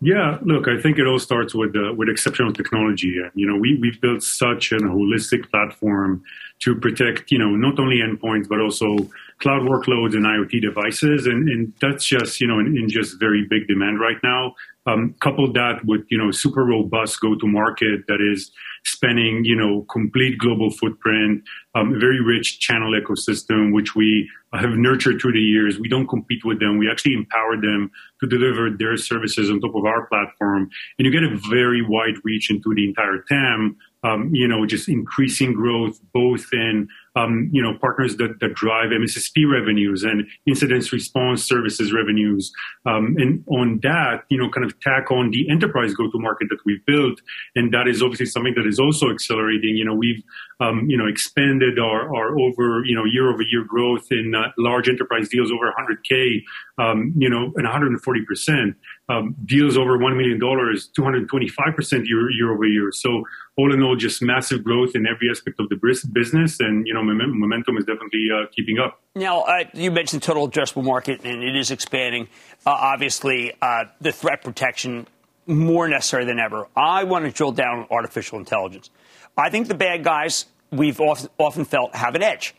[0.00, 3.18] Yeah, look, I think it all starts with uh, with exceptional technology.
[3.18, 6.22] And, you know, we we've built such an holistic platform
[6.60, 8.96] to protect, you know, not only endpoints but also
[9.40, 13.44] cloud workloads and IoT devices, and, and that's just, you know, in, in just very
[13.50, 14.54] big demand right now.
[14.86, 18.50] Um, couple that with, you know, super robust go-to-market that is
[18.92, 21.42] spanning, you know, complete global footprint,
[21.74, 25.78] um, a very rich channel ecosystem, which we have nurtured through the years.
[25.78, 26.78] We don't compete with them.
[26.78, 30.70] We actually empower them to deliver their services on top of our platform.
[30.98, 34.88] And you get a very wide reach into the entire TAM um, you know, just
[34.88, 36.88] increasing growth both in,
[37.18, 42.52] um, you know, partners that, that drive MSSP revenues and incident response services revenues.
[42.86, 46.84] Um, and on that, you know, kind of tack on the enterprise go-to-market that we've
[46.86, 47.20] built.
[47.56, 49.76] And that is obviously something that is also accelerating.
[49.76, 50.22] You know, we've,
[50.60, 54.50] um, you know, expanded our, our over, you know, year over year growth in uh,
[54.58, 56.42] large enterprise deals over 100K,
[56.78, 58.74] um, you know, and 140%.
[59.08, 62.90] um, deals over $1 million, 225% year, year over year.
[62.92, 63.24] So
[63.56, 65.76] all in all, just massive growth in every aspect of the
[66.12, 66.60] business.
[66.60, 69.00] And, you know, momentum is definitely uh, keeping up.
[69.14, 72.28] Now, uh, you mentioned total addressable market, and it is expanding.
[72.66, 75.06] Uh, obviously, uh, the threat protection
[75.46, 76.68] more necessary than ever.
[76.76, 78.90] I want to drill down on artificial intelligence.
[79.38, 82.54] I think the bad guys we've often felt have an edge.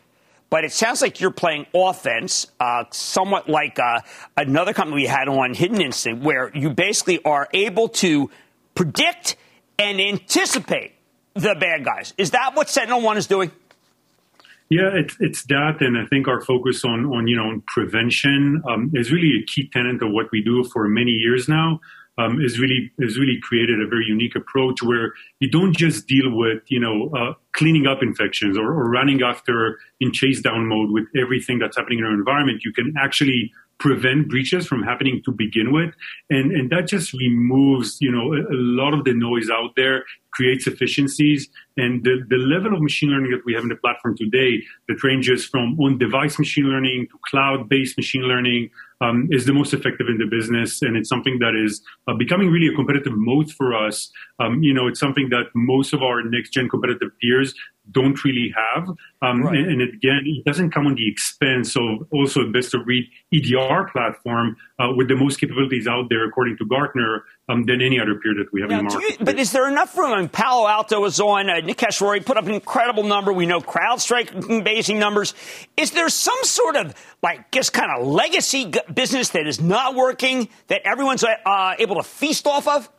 [0.49, 3.99] But it sounds like you're playing offense, uh, somewhat like uh,
[4.35, 8.31] another company we had on Hidden Instinct, where you basically are able to
[8.73, 9.35] predict
[9.77, 10.93] and anticipate
[11.35, 12.15] the bad guys.
[12.17, 13.51] Is that what SentinelOne is doing?
[14.69, 18.91] Yeah, it's it's that, and I think our focus on on you know prevention um,
[18.93, 21.79] is really a key tenet of what we do for many years now
[22.19, 26.35] um, is really is really created a very unique approach where you don't just deal
[26.35, 30.91] with you know uh, cleaning up infections or, or running after in chase down mode
[30.91, 32.63] with everything that's happening in our environment.
[32.63, 35.93] You can actually prevent breaches from happening to begin with.
[36.29, 40.03] And, and that just removes, you know, a, a, lot of the noise out there,
[40.31, 41.47] creates efficiencies.
[41.77, 45.01] And the, the level of machine learning that we have in the platform today that
[45.01, 48.69] ranges from on-device machine learning to cloud-based machine learning
[49.01, 52.49] um, is the most effective in the business, and it's something that is uh, becoming
[52.49, 54.11] really a competitive moat for us.
[54.39, 57.53] Um, you know, it's something that most of our next gen competitive peers
[57.91, 58.89] don't really have.
[59.21, 59.57] Um, right.
[59.57, 63.05] and, and, again, it doesn't come on the expense of also a best of breed
[63.33, 67.99] EDR platform uh, with the most capabilities out there, according to Gartner, um, than any
[67.99, 69.19] other peer that we have now, in the market.
[69.19, 70.13] You, but is there enough room?
[70.13, 71.49] I mean, Palo Alto was on.
[71.49, 73.33] Uh, Nikesh Arora put up an incredible number.
[73.33, 75.33] We know CrowdStrike amazing numbers.
[75.75, 76.93] Is there some sort of
[77.23, 82.03] like just kind of legacy business that is not working that everyone's uh, able to
[82.03, 82.89] feast off of?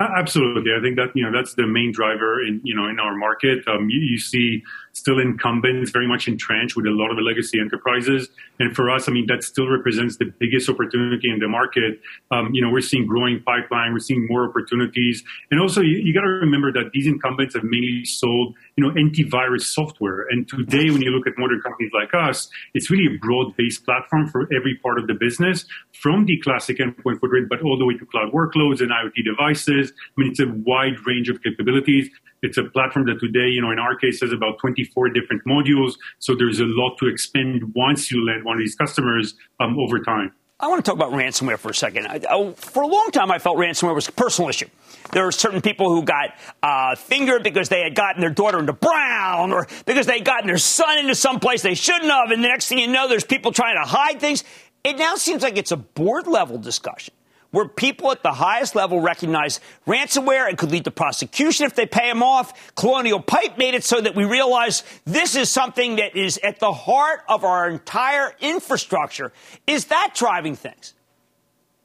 [0.00, 3.14] Absolutely, I think that you know that's the main driver in you know in our
[3.14, 3.68] market.
[3.68, 4.62] Um, you, you, see
[5.00, 8.28] still incumbents very much entrenched with a lot of the legacy enterprises,
[8.58, 12.00] and for us, I mean that still represents the biggest opportunity in the market.
[12.30, 16.12] Um, you know, we're seeing growing pipeline, we're seeing more opportunities, and also you, you
[16.12, 20.90] got to remember that these incumbents have mainly sold you know antivirus software, and today
[20.90, 24.78] when you look at modern companies like us, it's really a broad-based platform for every
[24.82, 28.32] part of the business, from the classic endpoint footprint, but all the way to cloud
[28.32, 32.10] workloads and IoT devices I mean, it's a wide range of capabilities.
[32.42, 35.94] It's a platform that today, you know, in our case has about 24 different modules.
[36.18, 40.00] So there's a lot to expand once you land one of these customers um, over
[40.00, 40.32] time.
[40.58, 42.06] I want to talk about ransomware for a second.
[42.06, 44.66] I, I, for a long time, I felt ransomware was a personal issue.
[45.12, 48.74] There are certain people who got uh, fingered because they had gotten their daughter into
[48.74, 52.30] Brown or because they had gotten their son into some place they shouldn't have.
[52.30, 54.44] And the next thing you know, there's people trying to hide things.
[54.84, 57.14] It now seems like it's a board level discussion
[57.50, 61.86] where people at the highest level recognize ransomware and could lead to prosecution if they
[61.86, 62.74] pay them off.
[62.74, 66.72] Colonial Pipe made it so that we realize this is something that is at the
[66.72, 69.32] heart of our entire infrastructure.
[69.66, 70.94] Is that driving things?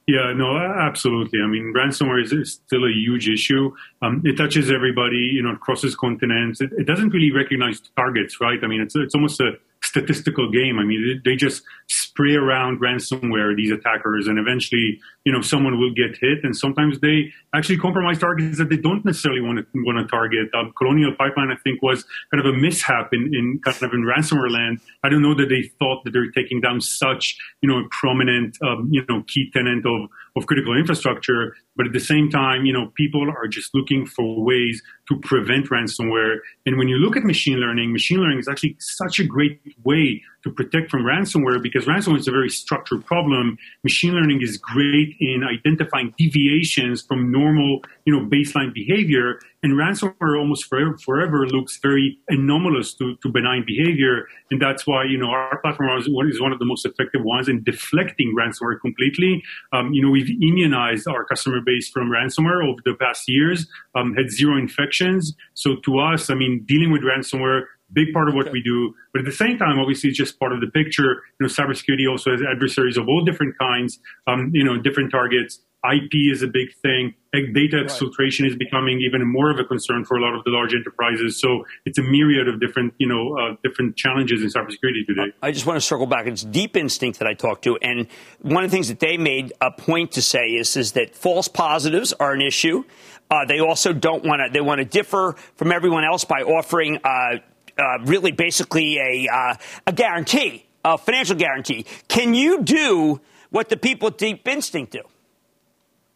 [0.07, 1.39] Yeah, no, absolutely.
[1.41, 3.73] I mean, ransomware is, is still a huge issue.
[4.03, 6.61] Um, it touches everybody, you know, it crosses continents.
[6.61, 8.59] It, it, doesn't really recognize targets, right?
[8.63, 9.53] I mean, it's it's almost a
[9.85, 10.79] statistical game.
[10.79, 15.93] I mean, they just spray around ransomware, these attackers, and eventually, you know, someone will
[15.93, 16.43] get hit.
[16.43, 20.49] And sometimes they actually compromise targets that they don't necessarily want to want to target.
[20.53, 24.03] Um, Colonial Pipeline, I think, was kind of a mishap in, in kind of in
[24.03, 24.79] ransomware land.
[25.03, 28.57] I don't know that they thought that they're taking down such, you know, a prominent,
[28.61, 31.55] um, you know, key tenant of of critical infrastructure.
[31.75, 35.69] But at the same time, you know, people are just looking for ways to prevent
[35.69, 36.37] ransomware.
[36.65, 40.21] And when you look at machine learning, machine learning is actually such a great way
[40.45, 43.57] to protect from ransomware because ransomware is a very structured problem.
[43.83, 49.39] Machine learning is great in identifying deviations from normal, you know, baseline behavior.
[49.63, 54.27] And ransomware almost forever, forever looks very anomalous to, to benign behavior.
[54.51, 57.63] And that's why, you know, our platform is one of the most effective ones in
[57.63, 59.41] deflecting ransomware completely.
[59.73, 63.65] Um, you know, we've immunized our customer base from ransomware over the past years,
[63.95, 65.33] um, had zero infections.
[65.55, 68.93] So to us, I mean, dealing with ransomware big part of what we do.
[69.13, 71.21] But at the same time, obviously, it's just part of the picture.
[71.39, 73.99] You know, cybersecurity also has adversaries of all different kinds.
[74.27, 75.59] Um, you know, different targets.
[75.93, 77.13] IP is a big thing.
[77.53, 78.51] Data exfiltration right.
[78.51, 81.39] is becoming even more of a concern for a lot of the large enterprises.
[81.39, 85.33] So it's a myriad of different, you know, uh, different challenges in cybersecurity today.
[85.41, 86.27] I just want to circle back.
[86.27, 88.07] It's Deep Instinct that I talked to, and
[88.41, 91.47] one of the things that they made a point to say is is that false
[91.47, 92.83] positives are an issue.
[93.29, 94.49] Uh, they also don't want to.
[94.51, 96.99] They want to differ from everyone else by offering.
[97.03, 97.39] Uh,
[97.77, 99.55] uh, really basically a, uh,
[99.87, 101.85] a guarantee, a financial guarantee.
[102.07, 105.01] Can you do what the people at Deep Instinct do?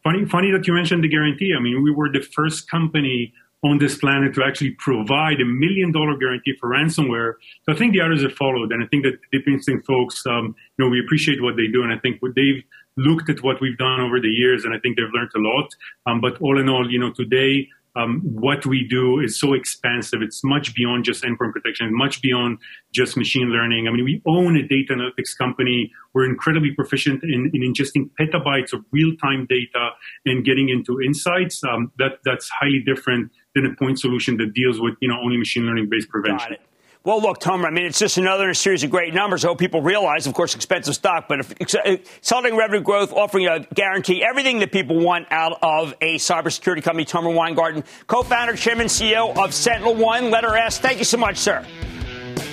[0.04, 1.54] Funny, funny that you mentioned the guarantee.
[1.58, 3.34] I mean, we were the first company
[3.64, 7.34] on this planet to actually provide a million dollar guarantee for ransomware.
[7.64, 10.56] So I think the others have followed, and I think that Deep Instinct folks, um,
[10.78, 12.64] you know, we appreciate what they do, and I think what they've
[12.96, 15.70] looked at what we've done over the years, and I think they've learned a lot.
[16.06, 20.22] Um, but all in all, you know, today um, what we do is so expansive.
[20.22, 22.60] It's much beyond just endpoint protection, much beyond
[22.94, 23.88] just machine learning.
[23.88, 25.92] I mean, we own a data analytics company.
[26.14, 29.90] We're incredibly proficient in, in ingesting petabytes of real-time data
[30.26, 31.64] and getting into insights.
[31.64, 35.38] Um, that that's highly different than a point solution that deals with you know only
[35.38, 36.58] machine learning-based prevention.
[37.06, 39.46] Well, look, Tomer, I mean, it's just another series of great numbers.
[39.46, 43.62] I hope people realize, of course, expensive stock, but if, accelerating revenue growth, offering a
[43.74, 49.30] guarantee, everything that people want out of a cybersecurity company, Tomer Weingarten, co-founder, chairman, CEO
[49.30, 50.30] of SentinelOne.
[50.30, 50.78] Letter S.
[50.78, 51.66] Thank you so much, sir.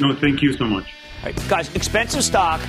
[0.00, 0.94] No, thank you so much.
[1.24, 2.60] Right, guys, expensive stock,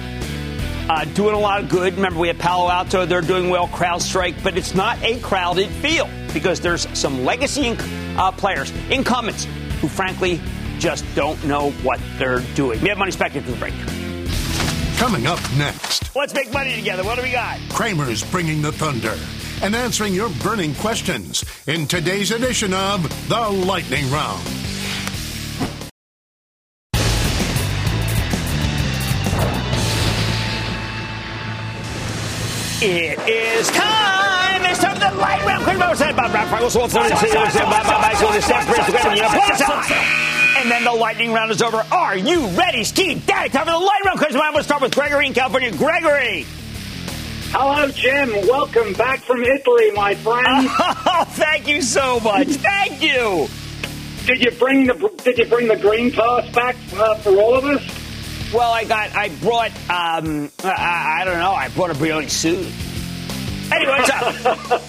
[0.89, 1.93] uh, doing a lot of good.
[1.93, 6.09] Remember, we have Palo Alto, they're doing well, CrowdStrike, but it's not a crowded field
[6.33, 7.77] because there's some legacy
[8.17, 9.45] uh, players, incumbents,
[9.79, 10.41] who frankly
[10.79, 12.81] just don't know what they're doing.
[12.81, 13.73] We have money back into the break.
[14.97, 16.15] Coming up next.
[16.15, 17.03] Let's make money together.
[17.03, 17.59] What do we got?
[17.69, 19.15] Cramer's bringing the thunder
[19.61, 24.41] and answering your burning questions in today's edition of The Lightning Round.
[32.79, 34.63] It is time.
[34.65, 35.63] It's time for the light round.
[35.63, 37.81] Cramer said Bob Brown, Frank Wilson, Bob
[40.57, 41.77] and then the lightning round is over.
[41.91, 43.49] Are you ready, Ski Daddy?
[43.49, 44.41] Time for the lightning round question.
[44.41, 45.71] I'm going to start with Gregory in California.
[45.71, 46.45] Gregory.
[47.51, 48.31] Hello, Jim.
[48.47, 50.67] Welcome back from Italy, my friend.
[51.19, 52.47] Oh, thank you so much.
[52.47, 53.47] Thank you.
[54.27, 54.93] Did you bring the
[55.23, 58.53] Did you bring the green pass back uh, for all of us?
[58.53, 59.15] Well, I got.
[59.15, 59.71] I brought.
[59.89, 61.53] Um, I, I don't know.
[61.53, 62.67] I brought a Brioni suit.
[63.73, 64.81] Anyway, what's up?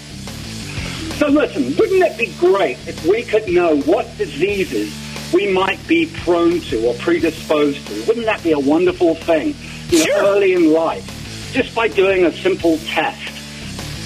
[1.19, 4.93] so listen, wouldn't it be great if we could know what diseases
[5.33, 8.05] we might be prone to or predisposed to?
[8.07, 9.55] Wouldn't that be a wonderful thing?
[9.91, 10.23] You know, Sure.
[10.25, 11.05] early in life,
[11.53, 13.33] just by doing a simple test.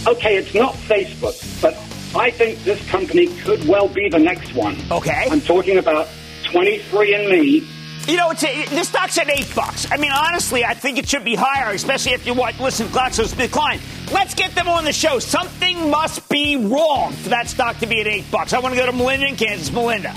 [0.07, 1.75] Okay, it's not Facebook, but
[2.19, 4.77] I think this company could well be the next one.
[4.91, 5.27] Okay.
[5.31, 6.09] I'm talking about
[6.45, 7.67] 23andMe.
[8.09, 9.87] You know, it's a, this stock's at eight bucks.
[9.93, 12.59] I mean, honestly, I think it should be higher, especially if you want.
[12.61, 13.81] Listen, to GlaxoSmithKline.
[14.13, 15.21] Let's get them on the show.
[15.21, 18.53] Something must be wrong for that stock to be at eight bucks.
[18.55, 19.71] I want to go to Melinda in Kansas.
[19.71, 20.13] Melinda.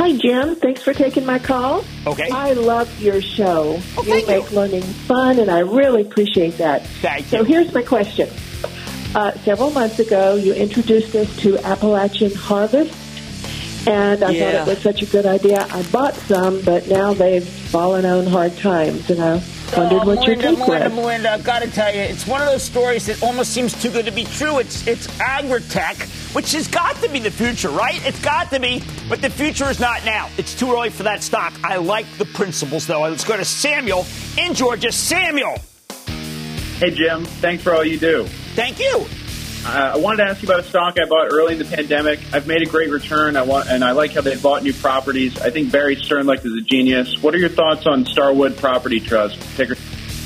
[0.00, 0.54] Hi, Jim.
[0.54, 1.84] Thanks for taking my call.
[2.06, 2.30] Okay.
[2.32, 3.78] I love your show.
[3.98, 6.86] Oh, you thank make learning fun, and I really appreciate that.
[7.02, 8.26] Thank so here's my question.
[9.14, 12.94] Uh, several months ago, you introduced us to Appalachian Harvest,
[13.86, 14.52] and I Yeah.
[14.52, 15.66] thought it was such a good idea.
[15.70, 19.42] I bought some, but now they've fallen on hard times, and I
[19.76, 20.96] wondered Oh, what your Melinda, take Melinda, was.
[20.96, 23.90] Melinda, I've got to tell you, it's one of those stories that almost seems too
[23.90, 24.60] good to be true.
[24.60, 28.00] It's it's agritech, which has got to be the future, right?
[28.06, 30.28] It's got to be, but the future is not now.
[30.38, 31.52] It's too early for that stock.
[31.64, 33.02] I like the principles, though.
[33.02, 34.06] Let's go to Samuel
[34.38, 34.92] in Georgia.
[34.92, 35.56] Samuel,
[36.78, 37.24] Hey, Jim.
[37.26, 38.24] Thanks for all you do.
[38.54, 39.04] thank you.
[39.66, 42.18] Uh, I wanted to ask you about a stock I bought early in the pandemic.
[42.32, 43.36] I've made a great return.
[43.36, 45.38] I want, and I like how they bought new properties.
[45.38, 47.22] I think Barry Sternlicht is a genius.
[47.22, 49.38] What are your thoughts on Starwood Property Trust?
[49.58, 49.76] Ticker.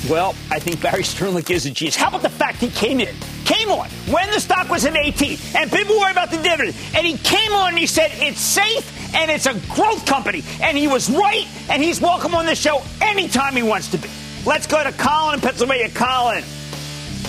[0.09, 1.97] Well, I think Barry Sternlicht is a genius.
[1.97, 3.13] How about the fact he came in,
[3.45, 7.05] came on when the stock was at 18, and people worry about the dividend, and
[7.05, 10.87] he came on and he said it's safe and it's a growth company, and he
[10.87, 14.09] was right, and he's welcome on the show anytime he wants to be.
[14.45, 15.89] Let's go to Colin in Pennsylvania.
[15.89, 16.43] Colin.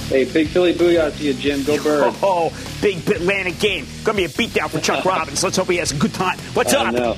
[0.09, 1.63] Hey, big Philly booyah to you, Jim.
[1.65, 2.15] Go bird.
[2.23, 3.87] Oh, big Atlantic game.
[4.05, 5.43] Gonna be a beatdown for Chuck Robbins.
[5.43, 6.39] Let's hope he has a good time.
[6.55, 6.95] What's I up?
[6.95, 7.17] know.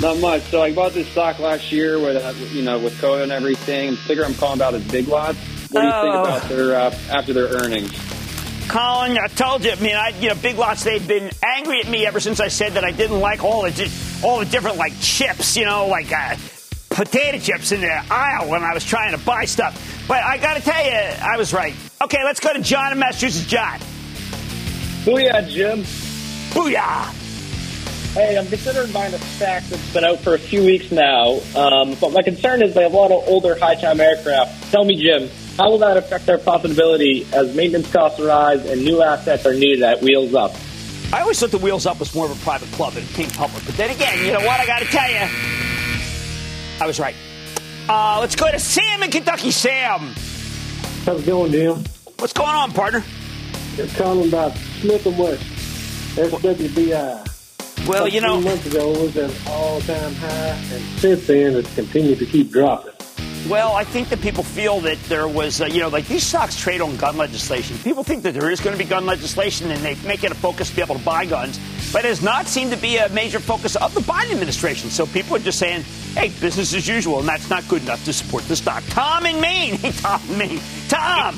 [0.00, 0.42] Not much.
[0.44, 3.90] So I bought this stock last year with, uh, you know, with COVID and everything.
[3.90, 5.38] The figure I'm calling about is Big Lots.
[5.70, 7.92] What do you think about their uh, after their earnings?
[8.68, 9.72] Colin, I told you.
[9.72, 10.84] I mean, I, you know, Big Lots.
[10.84, 14.20] They've been angry at me ever since I said that I didn't like all the
[14.22, 15.56] all the different like chips.
[15.56, 16.36] You know, like uh,
[16.90, 20.04] potato chips in the aisle when I was trying to buy stuff.
[20.08, 21.74] But I got to tell you, I was right.
[22.02, 23.46] Okay, let's go to John in Massachusetts.
[23.46, 23.78] John.
[25.04, 25.82] Booyah, Jim.
[26.50, 27.16] Booyah.
[28.14, 31.38] Hey, I'm considering buying a stack that's been out for a few weeks now.
[31.54, 34.72] Um, but my concern is they have a lot of older high-time aircraft.
[34.72, 35.30] Tell me, Jim,
[35.60, 39.82] how will that affect their profitability as maintenance costs rise and new assets are needed
[39.82, 40.52] at Wheels Up?
[41.12, 43.28] I always thought the Wheels Up was more of a private club and it became
[43.28, 43.66] public.
[43.66, 44.58] But then again, you know what?
[44.58, 45.28] I got to tell you,
[46.80, 47.14] I was right.
[47.90, 49.50] Uh, let's go to Sam in Kentucky.
[49.50, 50.14] Sam.
[51.04, 51.84] How's it going, Jim?
[52.18, 53.04] What's going on, partner?
[53.76, 55.46] You're calling about Smith and Wesson,
[56.24, 57.86] SWBI.
[57.86, 61.54] Well, you know- Three months ago it was at an all-time high, and since then
[61.56, 62.94] it's continued to keep dropping.
[63.50, 66.56] Well, I think that people feel that there was, uh, you know, like these stocks
[66.56, 67.76] trade on gun legislation.
[67.78, 70.36] People think that there is going to be gun legislation and they make it a
[70.36, 71.58] focus to be able to buy guns,
[71.92, 74.88] but it has not seemed to be a major focus of the Biden administration.
[74.88, 75.82] So people are just saying,
[76.14, 78.84] hey, business as usual, and that's not good enough to support the stock.
[78.90, 79.74] Tom in Maine.
[79.78, 80.60] Hey, Tom in Maine.
[80.88, 81.36] Tom.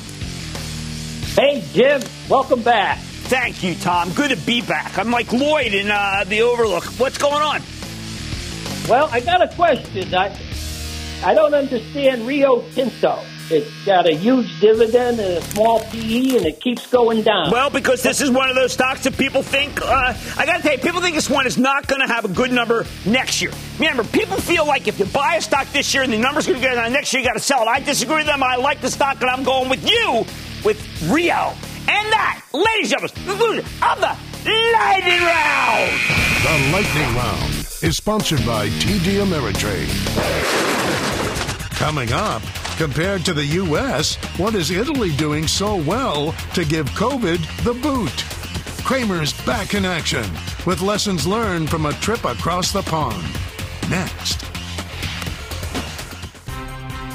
[1.35, 1.99] Hey, Jim,
[2.29, 2.99] welcome back.
[2.99, 4.13] Thank you, Tom.
[4.13, 4.99] Good to be back.
[4.99, 6.83] I'm like Lloyd in uh, the Overlook.
[6.99, 7.63] What's going on?
[8.87, 10.13] Well, I got a question.
[10.13, 10.37] I,
[11.23, 13.17] I don't understand Rio Tinto.
[13.49, 17.49] It's got a huge dividend and a small PE, and it keeps going down.
[17.49, 20.63] Well, because this is one of those stocks that people think, uh, I got to
[20.63, 23.41] tell you, people think this one is not going to have a good number next
[23.41, 23.51] year.
[23.79, 26.61] Remember, people feel like if you buy a stock this year and the number's going
[26.61, 27.67] to go down next year, you got to sell it.
[27.67, 28.43] I disagree with them.
[28.43, 30.25] I like the stock, and I'm going with you
[30.65, 30.77] with
[31.09, 31.53] Rio.
[31.87, 35.91] And that, ladies and gentlemen, of the Lightning Round.
[36.43, 39.89] The Lightning Round is sponsored by TD Ameritrade.
[41.71, 42.41] Coming up,
[42.77, 48.23] compared to the U.S., what is Italy doing so well to give COVID the boot?
[48.85, 50.23] Cramer's back in action
[50.65, 53.21] with lessons learned from a trip across the pond.
[53.89, 54.39] Next.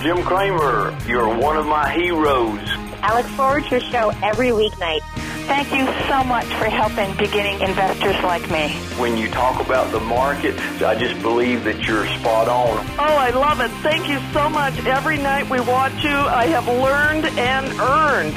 [0.02, 2.60] Jim Cramer, you're one of my heroes.
[3.00, 5.00] I look forward to your show every weeknight.
[5.48, 8.68] Thank you so much for helping beginning investors like me.
[9.00, 12.86] When you talk about the market, I just believe that you're spot on.
[12.98, 13.70] Oh, I love it.
[13.82, 14.78] Thank you so much.
[14.84, 18.36] Every night we watch you, I have learned and earned.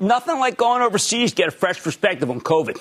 [0.00, 2.80] Nothing like going overseas to get a fresh perspective on COVID.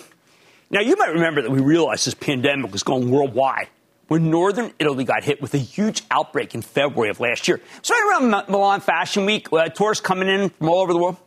[0.69, 3.69] Now, you might remember that we realized this pandemic was going worldwide
[4.07, 7.61] when northern Italy got hit with a huge outbreak in February of last year.
[7.81, 11.17] So, right around Milan Fashion Week, uh, tourists coming in from all over the world.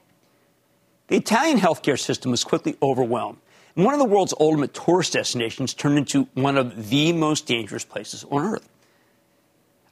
[1.08, 3.38] The Italian healthcare system was quickly overwhelmed.
[3.76, 7.84] And one of the world's ultimate tourist destinations turned into one of the most dangerous
[7.84, 8.68] places on earth.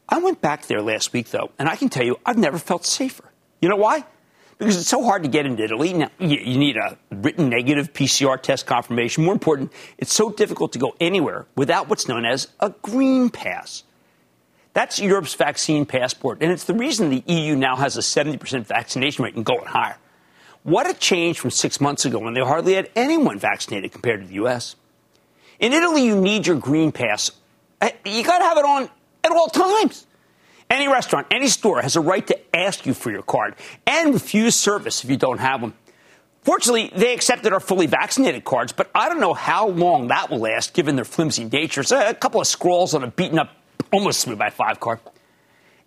[0.09, 2.85] I went back there last week, though, and I can tell you I've never felt
[2.85, 3.25] safer.
[3.61, 4.05] You know why?
[4.59, 5.93] Because it's so hard to get into Italy.
[5.93, 9.25] Now, you, need a written negative PCR test confirmation.
[9.25, 13.85] More important, it's so difficult to go anywhere without what's known as a green pass.
[14.75, 19.25] That's Europe's vaccine passport, and it's the reason the EU now has a 70% vaccination
[19.25, 19.97] rate and going higher.
[20.65, 24.27] What a change from six months ago when they hardly had anyone vaccinated compared to
[24.27, 24.77] the U.S.
[25.61, 27.31] In Italy, you need your green pass.
[27.81, 28.91] Eh, you got to have it on
[29.25, 30.07] at all times.
[30.71, 33.55] Any restaurant, any store has a right to ask you for your card
[33.87, 35.75] and refuse service if you don't have them.
[36.43, 40.39] Fortunately, they accepted our fully vaccinated cards, but I don't know how long that will
[40.39, 41.93] last given their flimsy natures.
[41.93, 43.51] A couple of scrolls on a beaten up,
[43.93, 45.01] almost 3 by 5 card.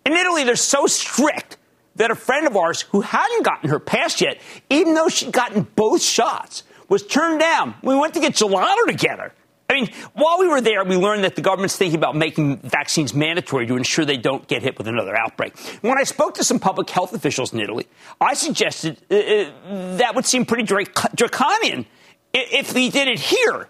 [0.04, 1.56] In Italy, they're so strict
[1.96, 5.62] that a friend of ours who hadn't gotten her pass yet, even though she'd gotten
[5.76, 7.74] both shots, was turned down.
[7.82, 9.32] We went to get gelato together.
[9.72, 13.14] I mean, while we were there, we learned that the government's thinking about making vaccines
[13.14, 15.58] mandatory to ensure they don't get hit with another outbreak.
[15.80, 17.86] When I spoke to some public health officials in Italy,
[18.20, 21.86] I suggested uh, uh that would seem pretty draconian
[22.34, 23.68] if we did it here,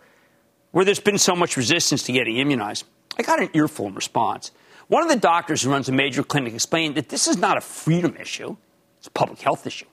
[0.73, 2.85] where there's been so much resistance to getting immunized.
[3.19, 4.51] I got an earful in response.
[4.89, 7.61] One of the doctors who runs a major clinic explained that this is not a
[7.61, 8.57] freedom issue,
[8.99, 9.87] it's a public health issue.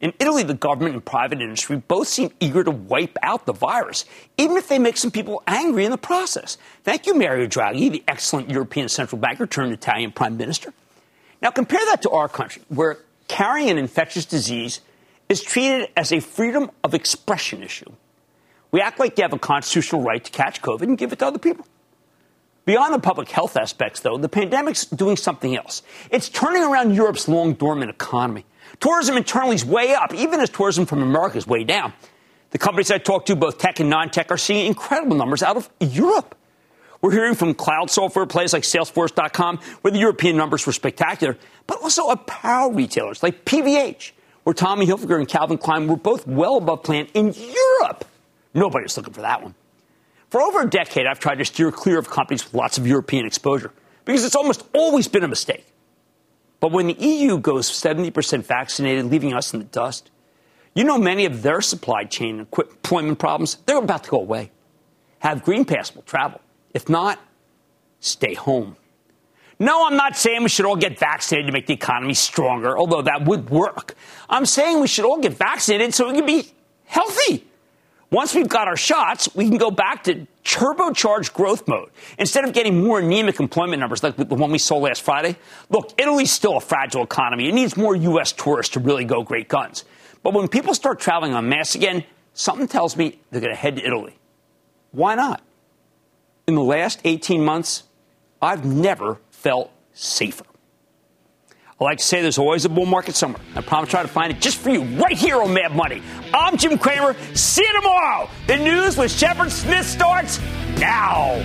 [0.00, 4.04] In Italy, the government and private industry both seem eager to wipe out the virus,
[4.36, 6.56] even if they make some people angry in the process.
[6.84, 10.72] Thank you, Mario Draghi, the excellent European central banker turned Italian prime minister.
[11.42, 14.80] Now, compare that to our country, where carrying an infectious disease
[15.28, 17.90] is treated as a freedom of expression issue.
[18.70, 21.26] We act like you have a constitutional right to catch COVID and give it to
[21.26, 21.66] other people.
[22.66, 25.82] Beyond the public health aspects, though, the pandemic's doing something else.
[26.10, 28.44] It's turning around Europe's long dormant economy.
[28.80, 31.92] Tourism internally is way up, even as tourism from America is way down.
[32.50, 35.56] The companies I talk to, both tech and non tech, are seeing incredible numbers out
[35.56, 36.34] of Europe.
[37.00, 41.80] We're hearing from cloud software players like Salesforce.com, where the European numbers were spectacular, but
[41.82, 44.12] also apparel retailers like PVH,
[44.42, 48.04] where Tommy Hilfiger and Calvin Klein were both well above plan in Europe.
[48.54, 49.54] Nobody's looking for that one.
[50.30, 53.26] For over a decade, I've tried to steer clear of companies with lots of European
[53.26, 53.72] exposure
[54.04, 55.66] because it's almost always been a mistake.
[56.60, 60.10] But when the EU goes 70% vaccinated, leaving us in the dust,
[60.74, 64.50] you know many of their supply chain and employment problems, they're about to go away.
[65.20, 66.40] Have Green Pass will travel.
[66.74, 67.18] If not,
[68.00, 68.76] stay home.
[69.60, 73.02] No, I'm not saying we should all get vaccinated to make the economy stronger, although
[73.02, 73.96] that would work.
[74.28, 76.52] I'm saying we should all get vaccinated so we can be
[76.84, 77.47] healthy.
[78.10, 81.90] Once we've got our shots, we can go back to turbocharged growth mode.
[82.18, 85.36] Instead of getting more anemic employment numbers like the one we saw last Friday,
[85.68, 87.48] look, Italy's still a fragile economy.
[87.48, 88.32] It needs more U.S.
[88.32, 89.84] tourists to really go great guns.
[90.22, 93.76] But when people start traveling en masse again, something tells me they're going to head
[93.76, 94.18] to Italy.
[94.90, 95.42] Why not?
[96.46, 97.82] In the last 18 months,
[98.40, 100.44] I've never felt safer.
[101.80, 103.40] I like to say there's always a bull market somewhere.
[103.54, 106.02] I promise to try to find it just for you right here on Mad Money.
[106.34, 107.14] I'm Jim Cramer.
[107.34, 108.28] See you tomorrow.
[108.48, 110.40] The news with Shepard Smith starts
[110.78, 111.40] now.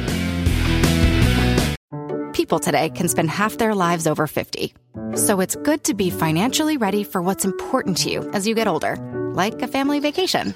[2.33, 4.73] People today can spend half their lives over 50.
[5.15, 8.67] So it's good to be financially ready for what's important to you as you get
[8.67, 8.95] older,
[9.35, 10.55] like a family vacation.